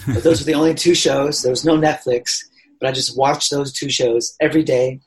But 0.07 0.23
those 0.23 0.41
were 0.41 0.45
the 0.45 0.55
only 0.55 0.73
two 0.73 0.95
shows. 0.95 1.41
There 1.41 1.51
was 1.51 1.65
no 1.65 1.77
Netflix, 1.77 2.39
but 2.79 2.89
I 2.89 2.91
just 2.91 3.17
watched 3.17 3.51
those 3.51 3.71
two 3.73 3.89
shows 3.89 4.35
every 4.41 4.63
day, 4.63 5.01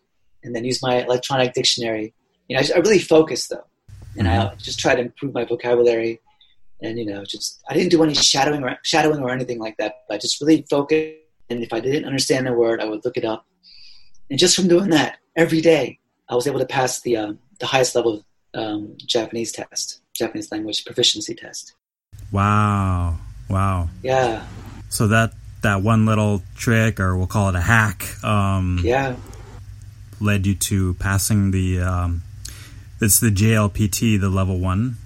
and 0.45 0.55
then 0.55 0.65
used 0.65 0.83
my 0.83 1.03
electronic 1.03 1.55
dictionary. 1.55 2.15
You 2.49 2.57
know, 2.57 2.63
I, 2.63 2.77
I 2.77 2.79
really 2.79 3.01
focused 3.01 3.51
though, 3.51 3.67
and 4.17 4.29
I 4.29 4.55
just 4.57 4.79
tried 4.79 4.97
to 4.97 5.03
improve 5.03 5.35
my 5.35 5.45
vocabulary. 5.45 6.21
And 6.81 6.97
you 6.97 7.07
know, 7.07 7.25
just 7.25 7.61
I 7.69 7.75
didn't 7.75 7.91
do 7.91 8.05
any 8.05 8.15
shadowing 8.15 8.63
or 8.63 8.79
shadowing 8.85 9.21
or 9.21 9.31
anything 9.31 9.59
like 9.59 9.77
that. 9.79 9.95
But 10.09 10.15
I 10.15 10.19
just 10.19 10.41
really 10.41 10.65
focused 10.71 11.17
and 11.51 11.63
if 11.63 11.73
I 11.73 11.81
didn't 11.81 12.05
understand 12.05 12.47
a 12.49 12.53
word, 12.53 12.81
I 12.81 12.85
would 12.87 13.05
look 13.05 13.17
it 13.17 13.25
up. 13.25 13.47
And 14.31 14.39
just 14.39 14.55
from 14.57 14.69
doing 14.69 14.91
that 14.91 15.19
every 15.37 15.61
day, 15.61 15.99
I 16.29 16.35
was 16.35 16.47
able 16.47 16.59
to 16.61 16.67
pass 16.67 17.01
the 17.01 17.17
um, 17.17 17.39
the 17.61 17.67
highest 17.67 17.95
level 17.95 18.25
um, 18.55 18.95
Japanese 18.99 19.53
test, 19.53 20.01
Japanese 20.15 20.51
language 20.53 20.85
proficiency 20.85 21.35
test. 21.35 21.75
Wow. 22.33 23.17
Wow. 23.49 23.89
Yeah, 24.03 24.45
So 24.91 25.09
that 25.09 25.33
that 25.63 25.83
one 25.83 26.05
little 26.07 26.43
trick, 26.57 27.01
or 27.01 27.17
we'll 27.17 27.27
call 27.27 27.49
it 27.49 27.55
a 27.55 27.61
hack, 27.61 28.05
um, 28.23 28.79
yeah, 28.85 29.17
led 30.21 30.47
you 30.47 30.55
to 30.55 30.95
passing 30.95 31.51
the. 31.51 31.81
Um, 31.81 32.23
it's 33.01 33.21
the 33.21 33.31
JLPT, 33.31 34.21
the 34.21 34.29
level 34.29 34.59
one. 34.59 34.97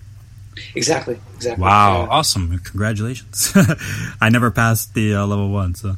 exactly, 0.74 1.18
exactly. 1.36 1.62
Wow, 1.62 2.02
Yeah. 2.02 2.08
awesome! 2.08 2.58
Congratulations. 2.58 3.52
I 4.20 4.28
never 4.30 4.50
passed 4.50 4.94
the 4.94 5.14
uh, 5.14 5.26
level 5.26 5.50
one, 5.50 5.74
so 5.76 5.96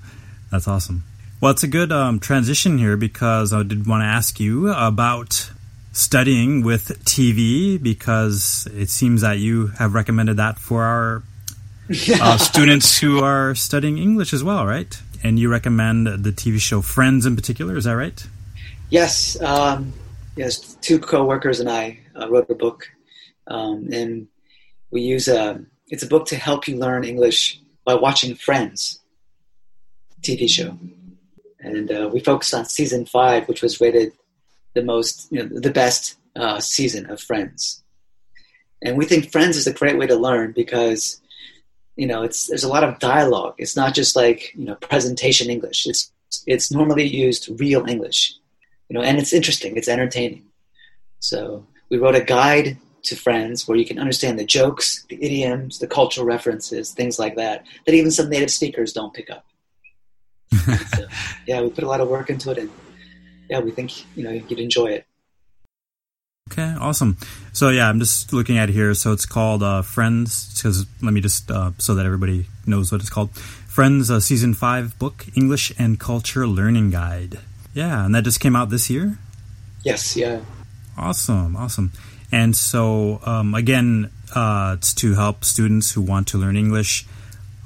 that's 0.55 0.69
awesome. 0.69 1.03
Well, 1.41 1.51
it's 1.51 1.65
a 1.65 1.69
good 1.69 1.91
um, 1.91 2.21
transition 2.21 2.79
here 2.79 2.97
because 2.97 3.53
I 3.53 3.65
did 3.65 3.89
want 3.89 4.03
to 4.03 4.07
ask 4.07 4.39
you 4.39 4.73
about 4.73 5.51
studying 5.91 6.63
with 6.63 7.05
TV 7.05 7.83
because 7.83 8.69
it 8.73 8.89
seems 8.89 9.23
that 9.23 9.39
you 9.39 9.67
have 9.79 9.95
recommended 9.95 10.37
that 10.37 10.61
for 10.61 10.85
our 10.85 11.23
uh, 11.91 12.39
students 12.39 12.99
who 12.99 13.19
are 13.19 13.57
studying 13.57 13.99
English 13.99 14.33
as 14.33 14.45
well, 14.45 14.65
right? 14.65 14.97
And 15.25 15.37
you 15.37 15.51
recommend 15.51 16.07
the 16.07 16.31
TV 16.31 16.61
show 16.61 16.81
Friends 16.81 17.27
in 17.27 17.35
particular, 17.35 17.77
is 17.77 17.83
that 17.83 17.97
right? 17.97 18.25
Yes, 18.91 19.41
um, 19.43 19.93
yes. 20.37 20.77
Two 20.83 21.01
coworkers 21.01 21.59
and 21.59 21.69
I 21.69 21.99
uh, 22.15 22.31
wrote 22.31 22.49
a 22.49 22.55
book, 22.55 22.89
um, 23.49 23.89
and 23.93 24.29
we 24.93 25.01
use 25.01 25.27
a. 25.27 25.65
It's 25.89 26.05
a 26.05 26.07
book 26.07 26.27
to 26.27 26.37
help 26.37 26.69
you 26.69 26.77
learn 26.77 27.05
English 27.05 27.61
by 27.85 27.95
watching 27.95 28.35
Friends 28.37 29.01
TV 30.25 30.49
show, 30.49 30.77
and 31.61 31.91
uh, 31.91 32.11
we 32.13 32.21
focused 32.21 32.55
on 32.55 32.65
season 32.65 33.07
five, 33.07 33.47
which 33.49 33.63
was 33.63 33.81
rated 33.81 34.13
the 34.75 34.83
most, 34.83 35.29
you 35.31 35.43
know, 35.43 35.61
the 35.61 35.71
best 35.71 36.17
uh, 36.35 36.59
season 36.61 37.09
of 37.11 37.21
Friends. 37.21 37.83
And 38.83 38.99
we 38.99 39.05
think 39.05 39.31
Friends 39.31 39.57
is 39.57 39.67
a 39.67 39.73
great 39.73 39.99
way 39.99 40.07
to 40.07 40.17
learn 40.17 40.53
because, 40.53 41.21
you 41.97 42.07
know, 42.07 42.23
it's 42.23 42.49
there's 42.49 42.65
a 42.65 42.69
lot 42.69 42.85
of 42.85 42.99
dialogue. 42.99 43.55
It's 43.59 43.77
not 43.77 43.95
just 43.95 44.17
like 44.17 44.53
you 44.55 44.65
know 44.65 44.75
presentation 44.77 45.51
English. 45.51 45.87
It's 45.87 46.11
it's 46.47 46.73
normally 46.73 47.07
used 47.07 47.61
real 47.61 47.87
English 47.87 48.35
you 48.89 48.95
know, 48.95 49.03
and 49.03 49.19
it's 49.19 49.33
interesting, 49.33 49.77
it's 49.77 49.89
entertaining. 49.89 50.45
So 51.21 51.67
we 51.89 51.99
wrote 51.99 52.15
a 52.15 52.21
guide 52.21 52.79
to 53.05 53.17
friends 53.17 53.67
where 53.67 53.77
you 53.77 53.85
can 53.85 53.99
understand 53.99 54.39
the 54.39 54.45
jokes, 54.45 55.05
the 55.09 55.23
idioms, 55.23 55.79
the 55.79 55.87
cultural 55.87 56.27
references, 56.27 56.93
things 56.93 57.19
like 57.19 57.37
that, 57.37 57.67
that 57.87 57.95
even 57.95 58.11
some 58.11 58.31
native 58.31 58.51
speakers 58.51 58.93
don't 58.93 59.15
pick 59.15 59.31
up. 59.31 59.45
So, 60.95 61.07
yeah, 61.47 61.61
we 61.61 61.71
put 61.71 61.85
a 61.85 61.89
lot 61.89 62.01
of 62.01 62.09
work 62.09 62.31
into 62.31 62.51
it, 62.51 62.59
and 62.59 62.71
yeah, 63.49 63.61
we 63.61 63.71
think 63.71 64.17
you 64.17 64.25
know 64.25 64.31
you'd 64.31 64.59
enjoy 64.59 64.87
it. 64.87 65.07
Okay, 66.53 66.75
awesome. 66.79 67.17
So 67.53 67.71
yeah, 67.71 67.89
I'm 67.89 67.99
just 67.99 68.33
looking 68.33 68.59
at 68.59 68.69
it 68.69 68.73
here. 68.73 68.93
So 68.95 69.13
it's 69.13 69.25
called 69.25 69.63
uh, 69.63 69.83
Friends. 69.83 70.55
Because 70.55 70.87
let 71.03 71.15
me 71.15 71.21
just 71.21 71.51
uh, 71.51 71.73
so 71.79 71.95
that 71.95 72.05
everybody 72.05 72.47
knows 72.67 72.93
what 72.93 73.01
it's 73.01 73.11
called. 73.11 73.31
Friends, 73.35 74.11
uh, 74.11 74.21
season 74.21 74.55
five 74.55 74.99
book, 74.99 75.27
English 75.35 75.73
and 75.79 75.99
Culture 75.99 76.47
Learning 76.47 76.91
Guide. 76.91 77.41
Yeah, 77.73 78.05
and 78.05 78.15
that 78.15 78.25
just 78.25 78.41
came 78.41 78.55
out 78.55 78.71
this 78.71 78.89
year. 78.89 79.19
Yes, 79.85 80.17
yeah, 80.17 80.41
Awesome, 80.97 81.57
awesome. 81.57 81.93
And 82.31 82.57
so 82.57 83.21
um, 83.25 83.55
again, 83.55 84.11
uh, 84.35 84.77
it's 84.79 84.95
to 84.95 85.15
help 85.15 85.45
students 85.45 85.93
who 85.93 86.01
want 86.01 86.29
to 86.29 86.39
learn 86.39 86.57
English 86.57 87.07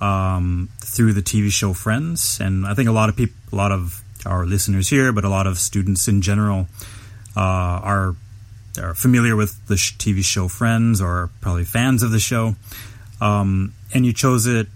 um, 0.00 0.69
through 0.81 1.12
the 1.12 1.23
TV 1.23 1.50
show 1.50 1.73
Friends. 1.73 2.38
And 2.40 2.67
I 2.67 2.75
think 2.75 2.88
a 2.88 2.93
lot 2.93 3.09
of 3.09 3.17
people, 3.17 3.35
a 3.52 3.57
lot 3.57 3.73
of 3.73 4.02
our 4.26 4.45
listeners 4.47 4.88
here, 4.88 5.12
but 5.12 5.25
a 5.25 5.28
lot 5.28 5.47
of 5.47 5.59
students 5.59 6.09
in 6.09 6.23
general 6.23 6.67
uh, 7.37 7.40
are 7.40 8.17
are 8.81 8.95
familiar 8.95 9.35
with 9.35 9.67
the 9.67 9.76
sh- 9.76 9.97
TV 9.97 10.25
show 10.25 10.47
Friends 10.47 11.00
or 11.00 11.31
probably 11.40 11.64
fans 11.64 12.02
of 12.02 12.11
the 12.11 12.21
show. 12.21 12.55
Um, 13.21 13.75
and 13.93 14.07
you 14.07 14.12
chose 14.12 14.47
it, 14.47 14.69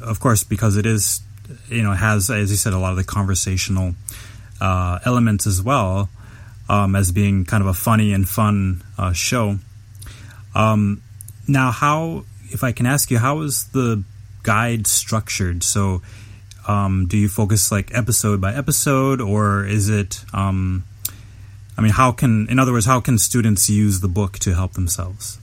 of 0.00 0.20
course, 0.20 0.44
because 0.44 0.76
it 0.76 0.86
is, 0.86 1.20
you 1.68 1.82
know, 1.82 1.92
has 1.92 2.30
as 2.30 2.50
you 2.50 2.56
said 2.56 2.72
a 2.72 2.78
lot 2.78 2.90
of 2.90 2.96
the 2.96 3.04
conversational 3.04 3.94
uh, 4.60 4.98
elements 5.04 5.46
as 5.46 5.62
well 5.62 6.08
um, 6.68 6.94
as 6.94 7.12
being 7.12 7.44
kind 7.44 7.62
of 7.62 7.68
a 7.68 7.74
funny 7.74 8.12
and 8.12 8.28
fun 8.28 8.82
uh, 8.96 9.12
show. 9.12 9.58
Um, 10.54 11.02
now, 11.46 11.70
how, 11.70 12.24
if 12.50 12.62
I 12.62 12.72
can 12.72 12.86
ask 12.86 13.10
you, 13.10 13.18
how 13.18 13.40
is 13.40 13.68
the 13.68 14.02
guide 14.48 14.86
structured? 14.86 15.62
So, 15.62 16.00
um, 16.66 17.06
do 17.06 17.16
you 17.16 17.28
focus 17.28 17.70
like 17.70 17.88
episode 17.94 18.40
by 18.40 18.54
episode, 18.54 19.20
or 19.20 19.66
is 19.66 19.88
it? 19.88 20.24
Um, 20.32 20.84
I 21.76 21.80
mean, 21.82 21.92
how 21.92 22.10
can, 22.12 22.48
in 22.50 22.58
other 22.58 22.72
words, 22.72 22.86
how 22.86 23.00
can 23.00 23.18
students 23.18 23.70
use 23.70 24.00
the 24.00 24.08
book 24.08 24.38
to 24.40 24.54
help 24.54 24.72
themselves? 24.72 25.38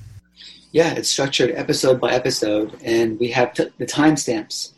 yeah. 0.75 0.91
It's 0.97 1.07
structured 1.07 1.51
episode 1.55 2.01
by 2.01 2.11
episode, 2.11 2.69
and 2.83 3.17
we 3.17 3.31
have 3.31 3.53
t- 3.53 3.71
the 3.77 3.85
timestamps 3.85 4.73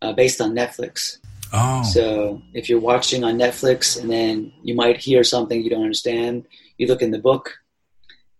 uh, 0.00 0.12
based 0.12 0.40
on 0.40 0.54
Netflix. 0.54 1.18
Oh, 1.52 1.82
So 1.82 2.40
if 2.54 2.68
you're 2.68 2.86
watching 2.92 3.24
on 3.24 3.34
Netflix 3.36 4.00
and 4.00 4.08
then 4.08 4.52
you 4.62 4.74
might 4.76 4.98
hear 4.98 5.24
something 5.24 5.60
you 5.60 5.70
don't 5.70 5.82
understand, 5.82 6.46
you 6.78 6.86
look 6.86 7.02
in 7.02 7.10
the 7.10 7.18
book, 7.18 7.58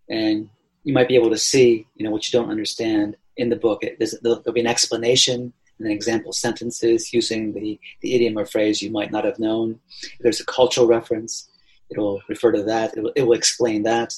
and 0.09 0.49
you 0.85 0.94
might 0.94 1.09
be 1.09 1.16
able 1.16 1.30
to 1.30 1.38
see, 1.50 1.88
you 1.97 2.04
know, 2.04 2.12
what 2.12 2.25
you 2.26 2.38
don't 2.38 2.50
understand 2.50 3.16
in 3.40 3.49
the 3.49 3.56
book. 3.56 3.82
It, 3.82 3.99
there'll, 3.99 4.40
there'll 4.42 4.54
be 4.54 4.61
an 4.61 4.66
explanation 4.66 5.52
and 5.78 5.87
then 5.87 5.92
example 5.92 6.32
sentences 6.32 7.12
using 7.12 7.52
the, 7.54 7.80
the 8.02 8.14
idiom 8.14 8.38
or 8.38 8.44
phrase 8.44 8.82
you 8.82 8.90
might 8.90 9.11
not 9.11 9.25
have 9.25 9.38
known. 9.38 9.80
If 10.02 10.18
there's 10.20 10.40
a 10.40 10.44
cultural 10.44 10.87
reference, 10.87 11.49
it'll 11.90 12.20
refer 12.28 12.52
to 12.52 12.62
that. 12.64 12.97
It 12.97 13.02
will, 13.02 13.12
it 13.16 13.23
will 13.23 13.32
explain 13.32 13.82
that. 13.85 14.14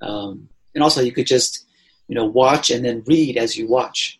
Um, 0.00 0.48
and 0.74 0.82
also, 0.82 1.02
you 1.02 1.12
could 1.12 1.26
just, 1.26 1.66
you 2.08 2.14
know, 2.14 2.24
watch 2.24 2.70
and 2.70 2.84
then 2.84 3.04
read 3.06 3.36
as 3.36 3.56
you 3.56 3.68
watch, 3.68 4.18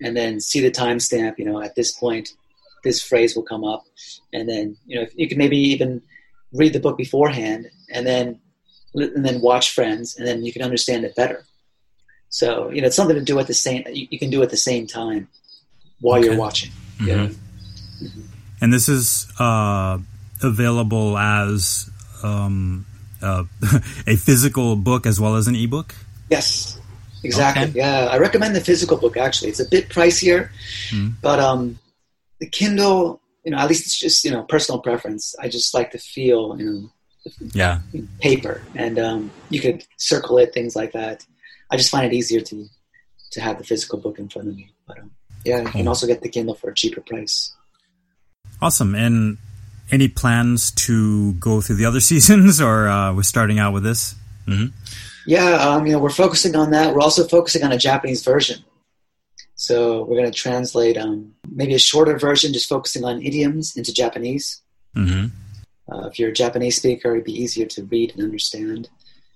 and 0.00 0.16
then 0.16 0.40
see 0.40 0.60
the 0.60 0.70
timestamp. 0.70 1.38
You 1.38 1.44
know, 1.44 1.60
at 1.60 1.74
this 1.74 1.92
point, 1.92 2.30
this 2.82 3.02
phrase 3.02 3.36
will 3.36 3.42
come 3.42 3.64
up, 3.64 3.84
and 4.32 4.48
then 4.48 4.76
you 4.86 4.98
know 4.98 5.06
you 5.14 5.28
can 5.28 5.38
maybe 5.38 5.58
even 5.58 6.02
read 6.52 6.72
the 6.72 6.80
book 6.80 6.96
beforehand, 6.96 7.70
and 7.92 8.06
then 8.06 8.40
and 8.94 9.24
then 9.24 9.40
watch 9.40 9.70
Friends, 9.70 10.16
and 10.16 10.26
then 10.26 10.44
you 10.44 10.52
can 10.52 10.62
understand 10.62 11.04
it 11.04 11.14
better. 11.14 11.44
So 12.32 12.70
you 12.72 12.80
know, 12.80 12.88
it's 12.88 12.96
something 12.96 13.14
to 13.16 13.22
do 13.22 13.38
at 13.38 13.46
the 13.46 13.54
same. 13.54 13.84
You, 13.92 14.18
can 14.18 14.30
do 14.30 14.42
at 14.42 14.50
the 14.50 14.56
same 14.56 14.86
time. 14.88 15.28
while 16.00 16.18
Okay. 16.18 16.26
you're 16.28 16.36
watching. 16.36 16.72
Mhm. 16.98 17.06
Yeah. 17.06 18.08
And 18.60 18.72
this 18.72 18.88
is 18.88 19.28
uh, 19.38 19.98
available 20.42 21.16
as 21.18 21.88
um, 22.24 22.84
uh, 23.22 23.44
a 24.06 24.16
physical 24.16 24.74
book 24.74 25.06
as 25.06 25.20
well 25.20 25.36
as 25.36 25.46
an 25.46 25.54
ebook. 25.54 25.94
Yes, 26.30 26.80
exactly. 27.22 27.64
Okay. 27.70 27.78
Yeah, 27.78 28.06
I 28.10 28.18
recommend 28.18 28.56
the 28.56 28.60
physical 28.60 28.96
book. 28.96 29.16
Actually, 29.16 29.50
it's 29.50 29.60
a 29.60 29.68
bit 29.68 29.90
pricier, 29.90 30.48
Mhm. 30.90 31.14
but 31.22 31.38
um, 31.38 31.78
the 32.40 32.48
Kindle, 32.48 33.20
you 33.44 33.52
know, 33.52 33.58
at 33.58 33.68
least 33.68 33.84
it's 33.86 33.98
just 34.00 34.24
you 34.24 34.30
know 34.32 34.42
personal 34.42 34.80
preference. 34.80 35.36
I 35.38 35.46
just 35.48 35.74
like 35.74 35.90
to 35.92 35.98
feel 35.98 36.56
you 36.58 36.64
know 36.66 36.90
Yeah. 37.52 37.80
paper, 38.20 38.62
and 38.74 38.98
um, 38.98 39.30
you 39.48 39.60
could 39.60 39.84
circle 39.96 40.38
it, 40.38 40.52
things 40.52 40.74
like 40.74 40.92
that. 40.92 41.24
I 41.70 41.76
just 41.76 41.90
find 41.90 42.06
it 42.06 42.14
easier 42.14 42.40
to 42.40 42.66
to 43.32 43.40
have 43.40 43.58
the 43.58 43.64
physical 43.64 43.98
book 43.98 44.18
in 44.18 44.28
front 44.28 44.48
of 44.48 44.56
me. 44.56 44.70
But 44.86 44.98
um, 44.98 45.10
yeah, 45.44 45.60
you 45.62 45.68
can 45.70 45.88
also 45.88 46.06
get 46.06 46.20
the 46.20 46.28
Kindle 46.28 46.54
for 46.54 46.70
a 46.70 46.74
cheaper 46.74 47.00
price. 47.00 47.54
Awesome. 48.60 48.94
And 48.94 49.38
any 49.90 50.08
plans 50.08 50.70
to 50.72 51.32
go 51.34 51.60
through 51.60 51.76
the 51.76 51.84
other 51.84 52.00
seasons, 52.10 52.60
or 52.60 52.88
uh, 52.88 53.14
we're 53.14 53.22
starting 53.22 53.58
out 53.58 53.72
with 53.72 53.82
this? 53.82 54.14
hmm 54.46 54.66
Yeah, 55.26 55.54
um, 55.54 55.86
you 55.86 55.92
know, 55.92 55.98
we're 55.98 56.10
focusing 56.10 56.56
on 56.56 56.70
that. 56.70 56.94
We're 56.94 57.00
also 57.00 57.26
focusing 57.26 57.62
on 57.62 57.72
a 57.72 57.78
Japanese 57.78 58.22
version. 58.24 58.64
So 59.54 60.04
we're 60.04 60.16
going 60.16 60.30
to 60.30 60.36
translate 60.36 60.96
um, 60.96 61.34
maybe 61.48 61.74
a 61.74 61.78
shorter 61.78 62.18
version, 62.18 62.52
just 62.52 62.68
focusing 62.68 63.04
on 63.04 63.22
idioms 63.22 63.76
into 63.76 63.92
Japanese. 63.92 64.60
hmm 64.94 65.26
Uh, 65.92 66.06
if 66.06 66.18
you're 66.18 66.30
a 66.30 66.32
Japanese 66.32 66.76
speaker, 66.76 67.12
it'd 67.12 67.24
be 67.24 67.42
easier 67.42 67.66
to 67.66 67.84
read 67.84 68.12
and 68.14 68.22
understand. 68.22 68.88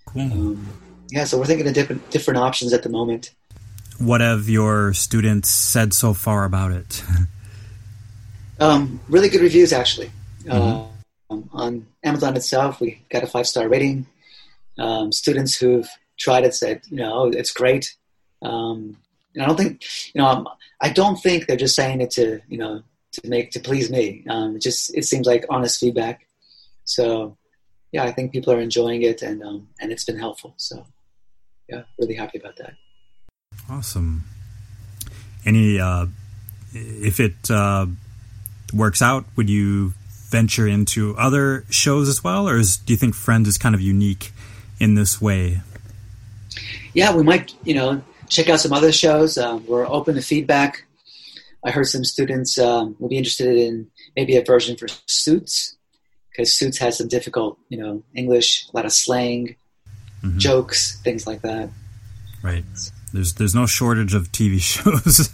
Cool. 0.07 0.23
Um, 0.23 0.69
yeah, 1.11 1.25
so 1.25 1.39
we're 1.39 1.45
thinking 1.45 1.67
of 1.67 1.75
different 1.75 2.11
different 2.11 2.39
options 2.39 2.73
at 2.73 2.83
the 2.83 2.89
moment. 2.89 3.33
What 3.99 4.21
have 4.21 4.49
your 4.49 4.93
students 4.93 5.51
said 5.51 5.93
so 5.93 6.15
far 6.15 6.45
about 6.45 6.73
it? 6.73 7.03
Um, 8.59 9.01
really 9.11 9.29
good 9.29 9.43
reviews, 9.43 9.71
actually. 9.71 10.11
Mhm. 10.45 10.51
Uh, 10.51 10.87
um, 11.31 11.51
on 11.53 11.87
Amazon 12.03 12.37
itself, 12.37 12.81
we 12.81 13.03
got 13.11 13.23
a 13.23 13.27
five 13.27 13.47
star 13.47 13.69
rating. 13.69 14.07
Um, 14.79 15.13
students 15.13 15.59
who've 15.59 15.87
tried 16.19 16.45
it 16.45 16.55
said, 16.55 16.81
you 16.89 16.97
know, 16.97 17.13
"Oh, 17.13 17.29
it's 17.29 17.51
great. 17.51 17.95
Um, 18.41 18.97
and 19.35 19.43
I 19.43 19.47
don't 19.47 19.57
think, 19.59 19.83
you 20.15 20.23
know, 20.23 20.27
um, 20.27 20.49
I 20.81 20.89
don't 20.89 21.17
think 21.17 21.47
they're 21.47 21.59
just 21.59 21.77
saying 21.77 22.01
it 22.01 22.11
to, 22.13 22.41
you 22.49 22.57
know, 22.57 22.83
to 23.13 23.29
make 23.29 23.51
to 23.51 23.61
please 23.61 23.91
me. 23.91 24.25
Um, 24.29 24.57
it 24.57 24.63
just 24.63 24.97
it 24.97 25.05
seems 25.05 25.27
like 25.27 25.45
honest 25.51 25.79
feedback. 25.79 26.27
So, 26.87 27.37
yeah, 27.93 28.05
I 28.05 28.13
think 28.13 28.33
people 28.33 28.53
are 28.53 28.61
enjoying 28.61 29.03
it, 29.03 29.23
and 29.23 29.43
um, 29.43 29.69
and 29.81 29.93
it's 29.93 30.05
been 30.05 30.19
helpful. 30.19 30.55
So, 30.57 30.87
yeah, 31.69 31.83
really 31.99 32.15
happy 32.15 32.39
about 32.39 32.57
that. 32.57 32.75
Awesome. 33.69 34.25
Any, 35.45 35.79
uh, 35.79 36.07
if 36.73 37.21
it 37.21 37.51
uh, 37.51 37.87
works 38.73 39.03
out, 39.03 39.27
would 39.37 39.51
you 39.51 39.93
venture 40.29 40.67
into 40.67 41.15
other 41.17 41.65
shows 41.71 42.09
as 42.09 42.25
well, 42.25 42.49
or 42.49 42.57
is, 42.57 42.77
do 42.77 42.93
you 42.93 42.97
think 42.97 43.15
Friends 43.15 43.47
is 43.47 43.59
kind 43.59 43.75
of 43.75 43.81
unique 43.81 44.33
in 44.81 44.95
this 44.95 45.21
way? 45.21 45.61
yeah, 46.97 47.15
we 47.15 47.23
might, 47.23 47.55
you 47.63 47.75
know, 47.75 48.03
check 48.29 48.49
out 48.49 48.59
some 48.59 48.73
other 48.73 48.91
shows. 48.91 49.37
Um, 49.37 49.67
we're 49.67 49.87
open 49.87 50.15
to 50.15 50.23
feedback. 50.23 50.87
I 51.63 51.71
heard 51.71 51.85
some 51.85 52.05
students 52.05 52.57
um, 52.59 52.97
will 52.99 53.11
be 53.11 53.19
interested 53.19 53.55
in 53.55 53.89
maybe 54.17 54.35
a 54.37 54.43
version 54.43 54.79
for 54.79 54.87
Suits 55.07 55.77
because 56.37 56.53
Suits 56.55 56.77
has 56.79 56.99
some 56.99 57.09
difficult, 57.09 57.59
you 57.71 57.79
know, 57.79 58.03
English, 58.15 58.67
a 58.73 58.77
lot 58.77 58.85
of 58.85 58.93
slang, 58.93 59.57
Mhm. 60.23 60.37
jokes, 60.39 60.99
things 61.03 61.27
like 61.27 61.43
that. 61.43 61.71
Right. 62.43 62.65
There's 63.13 63.35
there's 63.35 63.55
no 63.55 63.67
shortage 63.67 64.13
of 64.15 64.31
TV 64.33 64.59
shows. 64.73 65.31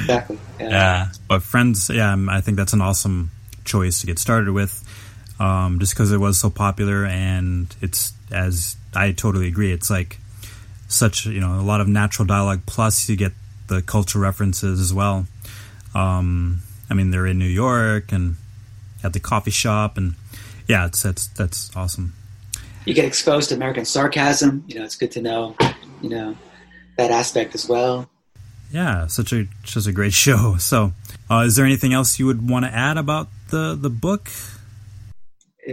Exactly. 0.00 0.38
Yeah. 0.60 0.68
Yeah, 0.70 1.08
but 1.28 1.42
Friends, 1.42 1.90
yeah, 1.92 2.12
um, 2.12 2.28
I 2.28 2.40
think 2.40 2.56
that's 2.56 2.72
an 2.72 2.80
awesome 2.80 3.30
choice 3.64 4.00
to 4.00 4.06
get 4.06 4.18
started 4.18 4.52
with, 4.52 4.84
um, 5.40 5.78
just 5.80 5.94
because 5.94 6.12
it 6.12 6.18
was 6.18 6.38
so 6.38 6.50
popular 6.50 7.04
and 7.04 7.74
it's 7.82 8.12
as 8.30 8.76
I 8.94 9.12
totally 9.12 9.48
agree. 9.48 9.72
It's 9.72 9.90
like 9.90 10.18
such 10.88 11.26
you 11.26 11.40
know 11.40 11.58
a 11.58 11.62
lot 11.66 11.80
of 11.80 11.88
natural 11.88 12.26
dialogue 12.26 12.62
plus 12.66 13.08
you 13.08 13.16
get 13.16 13.32
the 13.68 13.82
culture 13.82 14.20
references 14.20 14.80
as 14.80 14.94
well. 14.94 15.26
Um, 15.94 16.62
I 16.88 16.94
mean, 16.94 17.10
they're 17.10 17.26
in 17.26 17.38
New 17.38 17.46
York 17.50 18.12
and 18.12 18.36
at 19.06 19.12
the 19.12 19.20
coffee 19.20 19.50
shop, 19.50 19.96
and 19.96 20.14
yeah, 20.68 20.86
it's 20.86 21.02
that's 21.02 21.28
that's 21.28 21.74
awesome. 21.76 22.14
You 22.84 22.94
get 22.94 23.04
exposed 23.04 23.48
to 23.48 23.54
American 23.54 23.84
sarcasm. 23.84 24.64
You 24.68 24.76
know, 24.76 24.84
it's 24.84 24.96
good 24.96 25.10
to 25.12 25.22
know, 25.22 25.56
you 26.02 26.08
know, 26.08 26.36
that 26.98 27.10
aspect 27.10 27.54
as 27.54 27.68
well. 27.68 28.08
Yeah, 28.70 29.06
such 29.06 29.32
a 29.32 29.46
such 29.64 29.86
a 29.86 29.92
great 29.92 30.12
show. 30.24 30.56
So, 30.58 30.92
uh, 31.30 31.44
is 31.46 31.56
there 31.56 31.64
anything 31.64 31.92
else 31.94 32.18
you 32.18 32.26
would 32.26 32.48
want 32.48 32.64
to 32.64 32.72
add 32.72 32.98
about 32.98 33.28
the 33.50 33.74
the 33.74 33.90
book? 33.90 34.28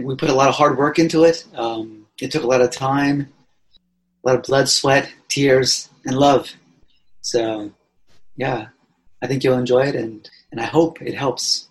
we 0.02 0.16
put 0.16 0.30
a 0.30 0.34
lot 0.34 0.48
of 0.48 0.54
hard 0.54 0.78
work 0.78 0.98
into 0.98 1.24
it. 1.24 1.44
Um, 1.54 2.06
it 2.20 2.30
took 2.30 2.42
a 2.42 2.46
lot 2.46 2.60
of 2.60 2.70
time, 2.70 3.32
a 4.24 4.28
lot 4.28 4.36
of 4.36 4.42
blood, 4.42 4.68
sweat, 4.68 5.12
tears, 5.28 5.88
and 6.04 6.16
love. 6.16 6.52
So, 7.20 7.70
yeah, 8.36 8.68
I 9.22 9.26
think 9.26 9.44
you'll 9.44 9.58
enjoy 9.58 9.86
it, 9.86 9.94
and, 9.94 10.28
and 10.50 10.60
I 10.60 10.64
hope 10.64 11.00
it 11.00 11.14
helps. 11.14 11.68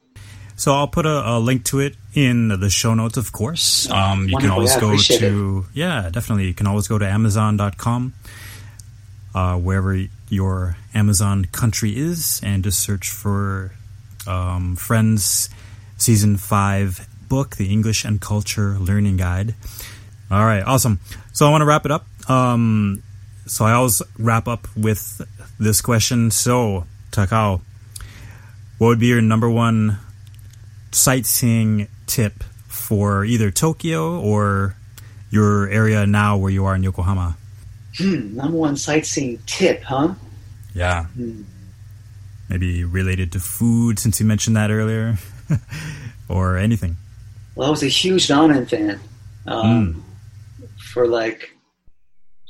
So 0.63 0.73
I'll 0.73 0.87
put 0.87 1.05
a, 1.05 1.29
a 1.29 1.39
link 1.39 1.65
to 1.65 1.81
it 1.81 1.97
in 2.13 2.47
the 2.47 2.69
show 2.69 2.93
notes, 2.93 3.17
of 3.17 3.33
course. 3.33 3.89
Um, 3.89 4.29
you 4.29 4.37
can 4.37 4.49
always 4.49 4.73
Yeah, 4.73 4.79
go 4.79 4.95
to 4.95 5.65
yeah, 5.73 6.09
definitely. 6.09 6.47
You 6.47 6.53
can 6.53 6.67
always 6.67 6.87
go 6.87 6.97
to 6.97 7.05
Amazon.com, 7.05 8.13
uh, 9.35 9.57
wherever 9.57 9.93
your 10.29 10.77
Amazon 10.93 11.43
country 11.51 11.97
is, 11.97 12.39
and 12.45 12.63
just 12.63 12.79
search 12.79 13.09
for 13.09 13.73
um, 14.25 14.77
Friends 14.77 15.49
Season 15.97 16.37
Five 16.37 17.09
book, 17.27 17.57
the 17.57 17.69
English 17.69 18.05
and 18.05 18.21
Culture 18.21 18.77
Learning 18.79 19.17
Guide. 19.17 19.55
All 20.31 20.45
right, 20.45 20.63
awesome. 20.63 21.01
So 21.33 21.45
I 21.45 21.51
want 21.51 21.63
to 21.63 21.65
wrap 21.65 21.83
it 21.83 21.91
up. 21.91 22.05
Um, 22.29 23.03
so 23.47 23.65
I 23.65 23.73
always 23.73 24.01
wrap 24.17 24.47
up 24.47 24.69
with 24.77 25.19
this 25.59 25.81
question. 25.81 26.31
So 26.31 26.85
Takao, 27.11 27.59
what 28.77 28.87
would 28.87 28.99
be 28.99 29.07
your 29.07 29.19
number 29.19 29.49
one 29.49 29.99
sightseeing 30.95 31.87
tip 32.05 32.43
for 32.67 33.25
either 33.25 33.51
Tokyo 33.51 34.19
or 34.19 34.75
your 35.29 35.67
area 35.69 36.05
now 36.05 36.37
where 36.37 36.51
you 36.51 36.65
are 36.65 36.75
in 36.75 36.83
Yokohama? 36.83 37.37
Hmm, 37.97 38.35
number 38.35 38.57
one 38.57 38.75
sightseeing 38.75 39.39
tip, 39.45 39.83
huh? 39.83 40.13
Yeah. 40.73 41.05
Hmm. 41.05 41.43
Maybe 42.49 42.83
related 42.83 43.31
to 43.33 43.39
food, 43.39 43.99
since 43.99 44.19
you 44.19 44.25
mentioned 44.25 44.55
that 44.55 44.69
earlier, 44.69 45.17
or 46.29 46.57
anything. 46.57 46.97
Well, 47.55 47.67
I 47.67 47.71
was 47.71 47.83
a 47.83 47.87
huge 47.87 48.27
ramen 48.27 48.69
fan 48.69 48.99
um, 49.45 50.03
for 50.77 51.07
like 51.07 51.55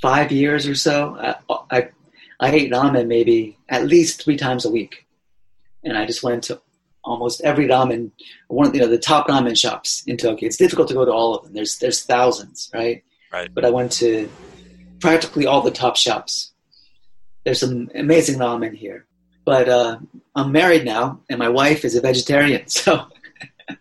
five 0.02 0.32
years 0.32 0.68
or 0.68 0.76
so. 0.76 1.16
I, 1.50 1.76
I 1.78 1.90
I 2.40 2.52
ate 2.52 2.72
ramen 2.72 3.08
maybe 3.08 3.58
at 3.70 3.86
least 3.86 4.24
three 4.24 4.38
times 4.38 4.66
a 4.66 4.70
week, 4.70 5.06
and 5.84 5.98
I 5.98 6.06
just 6.06 6.24
went 6.24 6.44
to 6.46 6.60
almost 7.04 7.42
every 7.42 7.68
ramen, 7.68 8.12
one 8.48 8.68
of 8.68 8.76
you 8.76 8.82
know 8.82 8.88
the 8.88 8.98
top 8.98 9.28
ramen 9.28 9.58
shops 9.58 10.04
in 10.08 10.18
Tokyo. 10.18 10.48
It's 10.48 10.58
difficult 10.58 10.88
to 10.90 10.94
go 10.94 11.06
to 11.06 11.12
all 11.12 11.36
of 11.36 11.44
them. 11.44 11.54
There's 11.54 11.78
there's 11.80 12.04
thousands, 12.04 12.70
right? 12.74 13.04
Right. 13.32 13.54
But 13.54 13.66
I 13.66 13.70
went 13.70 13.92
to 13.94 14.30
practically 15.00 15.46
all 15.46 15.62
the 15.62 15.72
top 15.72 15.96
shops. 15.96 16.52
There's 17.44 17.60
some 17.60 17.90
amazing 17.94 18.40
ramen 18.40 18.74
here, 18.74 19.06
but 19.46 19.68
uh, 19.68 19.98
I'm 20.36 20.52
married 20.52 20.86
now, 20.86 21.22
and 21.30 21.40
my 21.40 21.50
wife 21.50 21.84
is 21.84 21.96
a 21.96 22.02
vegetarian, 22.02 22.68
so 22.68 23.08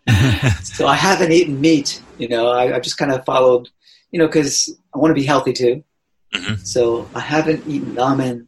so 0.62 0.86
I 0.86 0.94
haven't 0.94 1.32
eaten 1.32 1.60
meat. 1.60 2.00
You 2.18 2.28
know, 2.28 2.48
I, 2.48 2.74
I've 2.74 2.82
just 2.82 2.98
kind 2.98 3.12
of 3.12 3.24
followed, 3.24 3.68
you 4.10 4.18
know, 4.18 4.26
because 4.26 4.76
I 4.94 4.98
want 4.98 5.10
to 5.10 5.20
be 5.20 5.26
healthy 5.26 5.52
too. 5.52 5.84
Mhm. 6.34 6.66
So 6.66 7.08
I 7.14 7.20
haven't 7.20 7.66
eaten 7.68 7.94
ramen, 7.94 8.46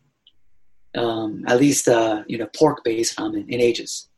um, 0.95 1.45
at 1.47 1.59
least 1.61 1.89
uh, 1.89 2.25
you 2.27 2.39
know, 2.39 2.49
pork-based 2.57 3.17
ramen 3.19 3.49
in 3.49 3.61
ages. 3.61 4.09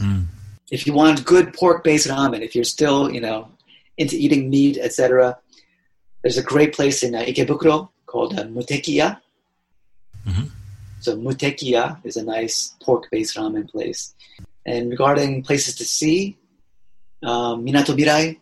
Mm. 0.00 0.26
If 0.70 0.86
you 0.86 0.92
want 0.92 1.24
good 1.24 1.54
pork-based 1.54 2.08
ramen, 2.08 2.42
if 2.42 2.54
you're 2.54 2.64
still, 2.64 3.10
you 3.10 3.20
know, 3.20 3.48
into 3.96 4.16
eating 4.16 4.50
meat, 4.50 4.78
etc., 4.78 5.38
there's 6.22 6.36
a 6.36 6.42
great 6.42 6.74
place 6.74 7.02
in 7.02 7.14
uh, 7.14 7.20
Ikebukuro 7.22 7.88
called 8.06 8.38
uh, 8.38 8.44
Mutekiya. 8.44 9.20
Mhm. 10.26 10.50
So 11.00 11.16
Mutekiya 11.16 12.04
is 12.04 12.16
a 12.16 12.24
nice 12.24 12.74
pork-based 12.82 13.36
ramen 13.36 13.70
place. 13.70 14.14
And 14.66 14.90
regarding 14.90 15.42
places 15.42 15.74
to 15.76 15.84
see, 15.84 16.36
um, 17.22 17.64
Minato 17.64 17.96
Mirai. 17.96 18.38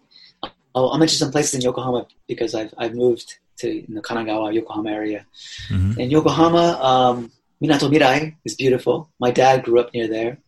I'll, 0.74 0.90
I'll 0.90 0.98
mention 0.98 1.18
some 1.18 1.30
places 1.30 1.54
in 1.54 1.60
Yokohama 1.62 2.06
because 2.28 2.54
I've 2.54 2.74
I've 2.76 2.94
moved 2.94 3.38
to 3.58 3.68
in 3.86 3.94
the 3.94 4.02
Kanagawa, 4.02 4.52
Yokohama 4.52 4.90
area. 4.90 5.26
Mhm. 5.68 5.98
In 5.98 6.10
Yokohama, 6.10 6.66
um, 6.82 7.32
Minato 7.62 7.88
Mirai 7.90 8.34
is 8.44 8.54
beautiful. 8.54 9.08
My 9.18 9.30
dad 9.30 9.64
grew 9.64 9.80
up 9.80 9.92
near 9.94 10.08
there. 10.08 10.38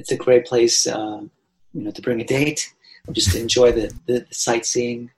It's 0.00 0.12
a 0.12 0.16
great 0.16 0.44
place, 0.46 0.86
uh, 0.86 1.20
you 1.74 1.82
know, 1.82 1.90
to 1.90 2.02
bring 2.06 2.20
a 2.20 2.24
date 2.38 2.60
just 3.12 3.32
to 3.32 3.38
enjoy 3.46 3.68
the, 3.78 3.86
the, 4.06 4.26
sightseeing 4.30 5.10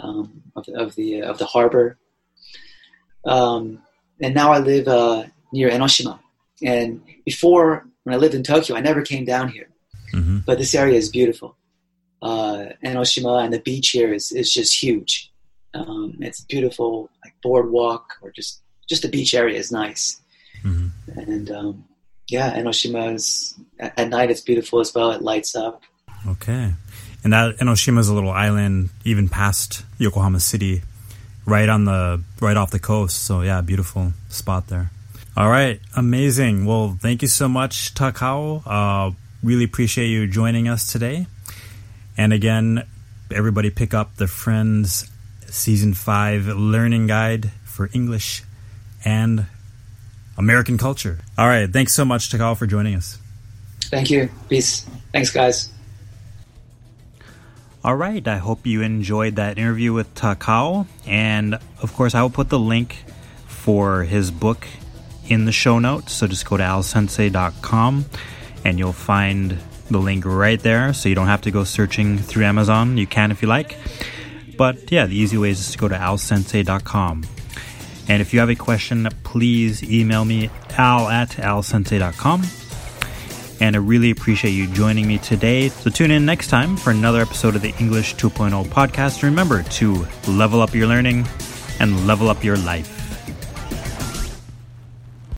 um, 0.00 0.42
of, 0.56 0.64
of 0.82 0.94
the 0.94 1.08
of 1.30 1.36
the 1.38 1.46
harbor. 1.54 1.86
Um, 3.34 3.82
and 4.20 4.32
now 4.40 4.48
I 4.52 4.58
live 4.72 4.86
uh, 4.88 5.24
near 5.52 5.68
Enoshima. 5.70 6.18
And 6.62 7.02
before 7.24 7.66
when 8.04 8.14
I 8.14 8.18
lived 8.18 8.36
in 8.38 8.42
Tokyo, 8.42 8.76
I 8.76 8.80
never 8.80 9.02
came 9.02 9.24
down 9.24 9.46
here, 9.48 9.68
hmm 10.12 10.38
but 10.46 10.58
this 10.58 10.74
area 10.74 10.98
is 11.02 11.08
beautiful. 11.08 11.50
Uh, 12.22 12.58
Enoshima 12.84 13.34
and 13.44 13.52
the 13.52 13.60
beach 13.70 13.88
here 13.96 14.12
is, 14.18 14.30
is 14.40 14.48
just 14.58 14.72
huge. 14.82 15.12
Um, 15.74 16.16
it's 16.20 16.42
beautiful, 16.54 17.10
like 17.24 17.34
boardwalk 17.42 18.04
or 18.22 18.30
just 18.38 18.62
just 18.90 19.02
the 19.02 19.08
beach 19.16 19.32
area 19.34 19.58
is 19.62 19.70
nice. 19.84 20.04
hmm 20.62 20.88
And 21.26 21.50
um, 21.58 21.74
yeah, 22.30 22.56
Enoshima 22.56 23.14
is 23.14 23.54
at, 23.78 24.08
night 24.08 24.30
it's 24.30 24.40
beautiful 24.40 24.80
as 24.80 24.94
well. 24.94 25.10
It 25.12 25.22
lights 25.22 25.54
up. 25.54 25.82
Okay. 26.26 26.72
And 27.22 27.32
that 27.32 27.56
Enoshima 27.58 27.98
is 27.98 28.08
a 28.08 28.14
little 28.14 28.30
island, 28.30 28.90
even 29.04 29.28
past 29.28 29.84
Yokohama 29.98 30.40
City, 30.40 30.82
right 31.44 31.68
on 31.68 31.84
the 31.84 32.22
right 32.40 32.56
off 32.56 32.70
the 32.70 32.78
coast. 32.78 33.24
So 33.24 33.42
yeah, 33.42 33.60
beautiful 33.60 34.12
spot 34.28 34.68
there. 34.68 34.90
All 35.36 35.48
right, 35.48 35.80
amazing. 35.96 36.66
Well, 36.66 36.98
thank 37.00 37.22
you 37.22 37.28
so 37.28 37.48
much, 37.48 37.94
Takao. 37.94 38.62
Uh, 38.66 39.14
really 39.42 39.64
appreciate 39.64 40.08
you 40.08 40.26
joining 40.26 40.68
us 40.68 40.90
today. 40.90 41.26
And 42.16 42.32
again, 42.32 42.84
everybody 43.30 43.70
pick 43.70 43.94
up 43.94 44.16
the 44.16 44.26
Friends 44.26 45.10
Season 45.46 45.94
Five 45.94 46.46
Learning 46.46 47.06
Guide 47.06 47.50
for 47.64 47.88
English 47.92 48.42
and 49.04 49.46
American 50.40 50.78
culture. 50.78 51.18
All 51.36 51.46
right, 51.46 51.70
thanks 51.70 51.92
so 51.92 52.02
much, 52.02 52.30
Takao, 52.30 52.56
for 52.56 52.66
joining 52.66 52.94
us. 52.94 53.18
Thank 53.84 54.10
you. 54.10 54.30
Peace. 54.48 54.86
Thanks, 55.12 55.30
guys. 55.30 55.70
All 57.84 57.94
right, 57.94 58.26
I 58.26 58.38
hope 58.38 58.66
you 58.66 58.80
enjoyed 58.80 59.36
that 59.36 59.58
interview 59.58 59.92
with 59.92 60.14
Takao. 60.14 60.86
And 61.06 61.56
of 61.82 61.92
course, 61.94 62.14
I 62.14 62.22
will 62.22 62.30
put 62.30 62.48
the 62.48 62.58
link 62.58 63.04
for 63.46 64.04
his 64.04 64.30
book 64.30 64.66
in 65.28 65.44
the 65.44 65.52
show 65.52 65.78
notes. 65.78 66.14
So 66.14 66.26
just 66.26 66.48
go 66.48 66.56
to 66.56 66.62
alsensei.com 66.62 68.06
and 68.64 68.78
you'll 68.78 68.92
find 68.94 69.58
the 69.90 69.98
link 69.98 70.24
right 70.24 70.60
there. 70.60 70.94
So 70.94 71.10
you 71.10 71.14
don't 71.14 71.26
have 71.26 71.42
to 71.42 71.50
go 71.50 71.64
searching 71.64 72.16
through 72.16 72.44
Amazon. 72.44 72.96
You 72.96 73.06
can 73.06 73.30
if 73.30 73.42
you 73.42 73.48
like. 73.48 73.76
But 74.56 74.90
yeah, 74.90 75.04
the 75.04 75.16
easy 75.16 75.36
way 75.36 75.50
is 75.50 75.58
just 75.58 75.72
to 75.72 75.78
go 75.78 75.88
to 75.88 75.96
alsensei.com. 75.96 77.24
And 78.10 78.20
if 78.20 78.34
you 78.34 78.40
have 78.40 78.50
a 78.50 78.56
question, 78.56 79.08
please 79.22 79.84
email 79.84 80.24
me 80.24 80.50
al 80.76 81.08
at 81.08 81.30
alsensei.com 81.30 82.42
and 83.60 83.76
I 83.76 83.78
really 83.78 84.10
appreciate 84.10 84.50
you 84.50 84.66
joining 84.66 85.06
me 85.06 85.18
today. 85.18 85.68
So 85.68 85.90
tune 85.90 86.10
in 86.10 86.26
next 86.26 86.48
time 86.48 86.76
for 86.76 86.90
another 86.90 87.20
episode 87.20 87.54
of 87.54 87.62
the 87.62 87.72
English 87.78 88.16
2.0 88.16 88.64
podcast. 88.64 89.22
Remember 89.22 89.62
to 89.62 90.06
level 90.26 90.60
up 90.60 90.74
your 90.74 90.88
learning 90.88 91.24
and 91.78 92.04
level 92.04 92.28
up 92.28 92.42
your 92.42 92.56
life. 92.56 92.99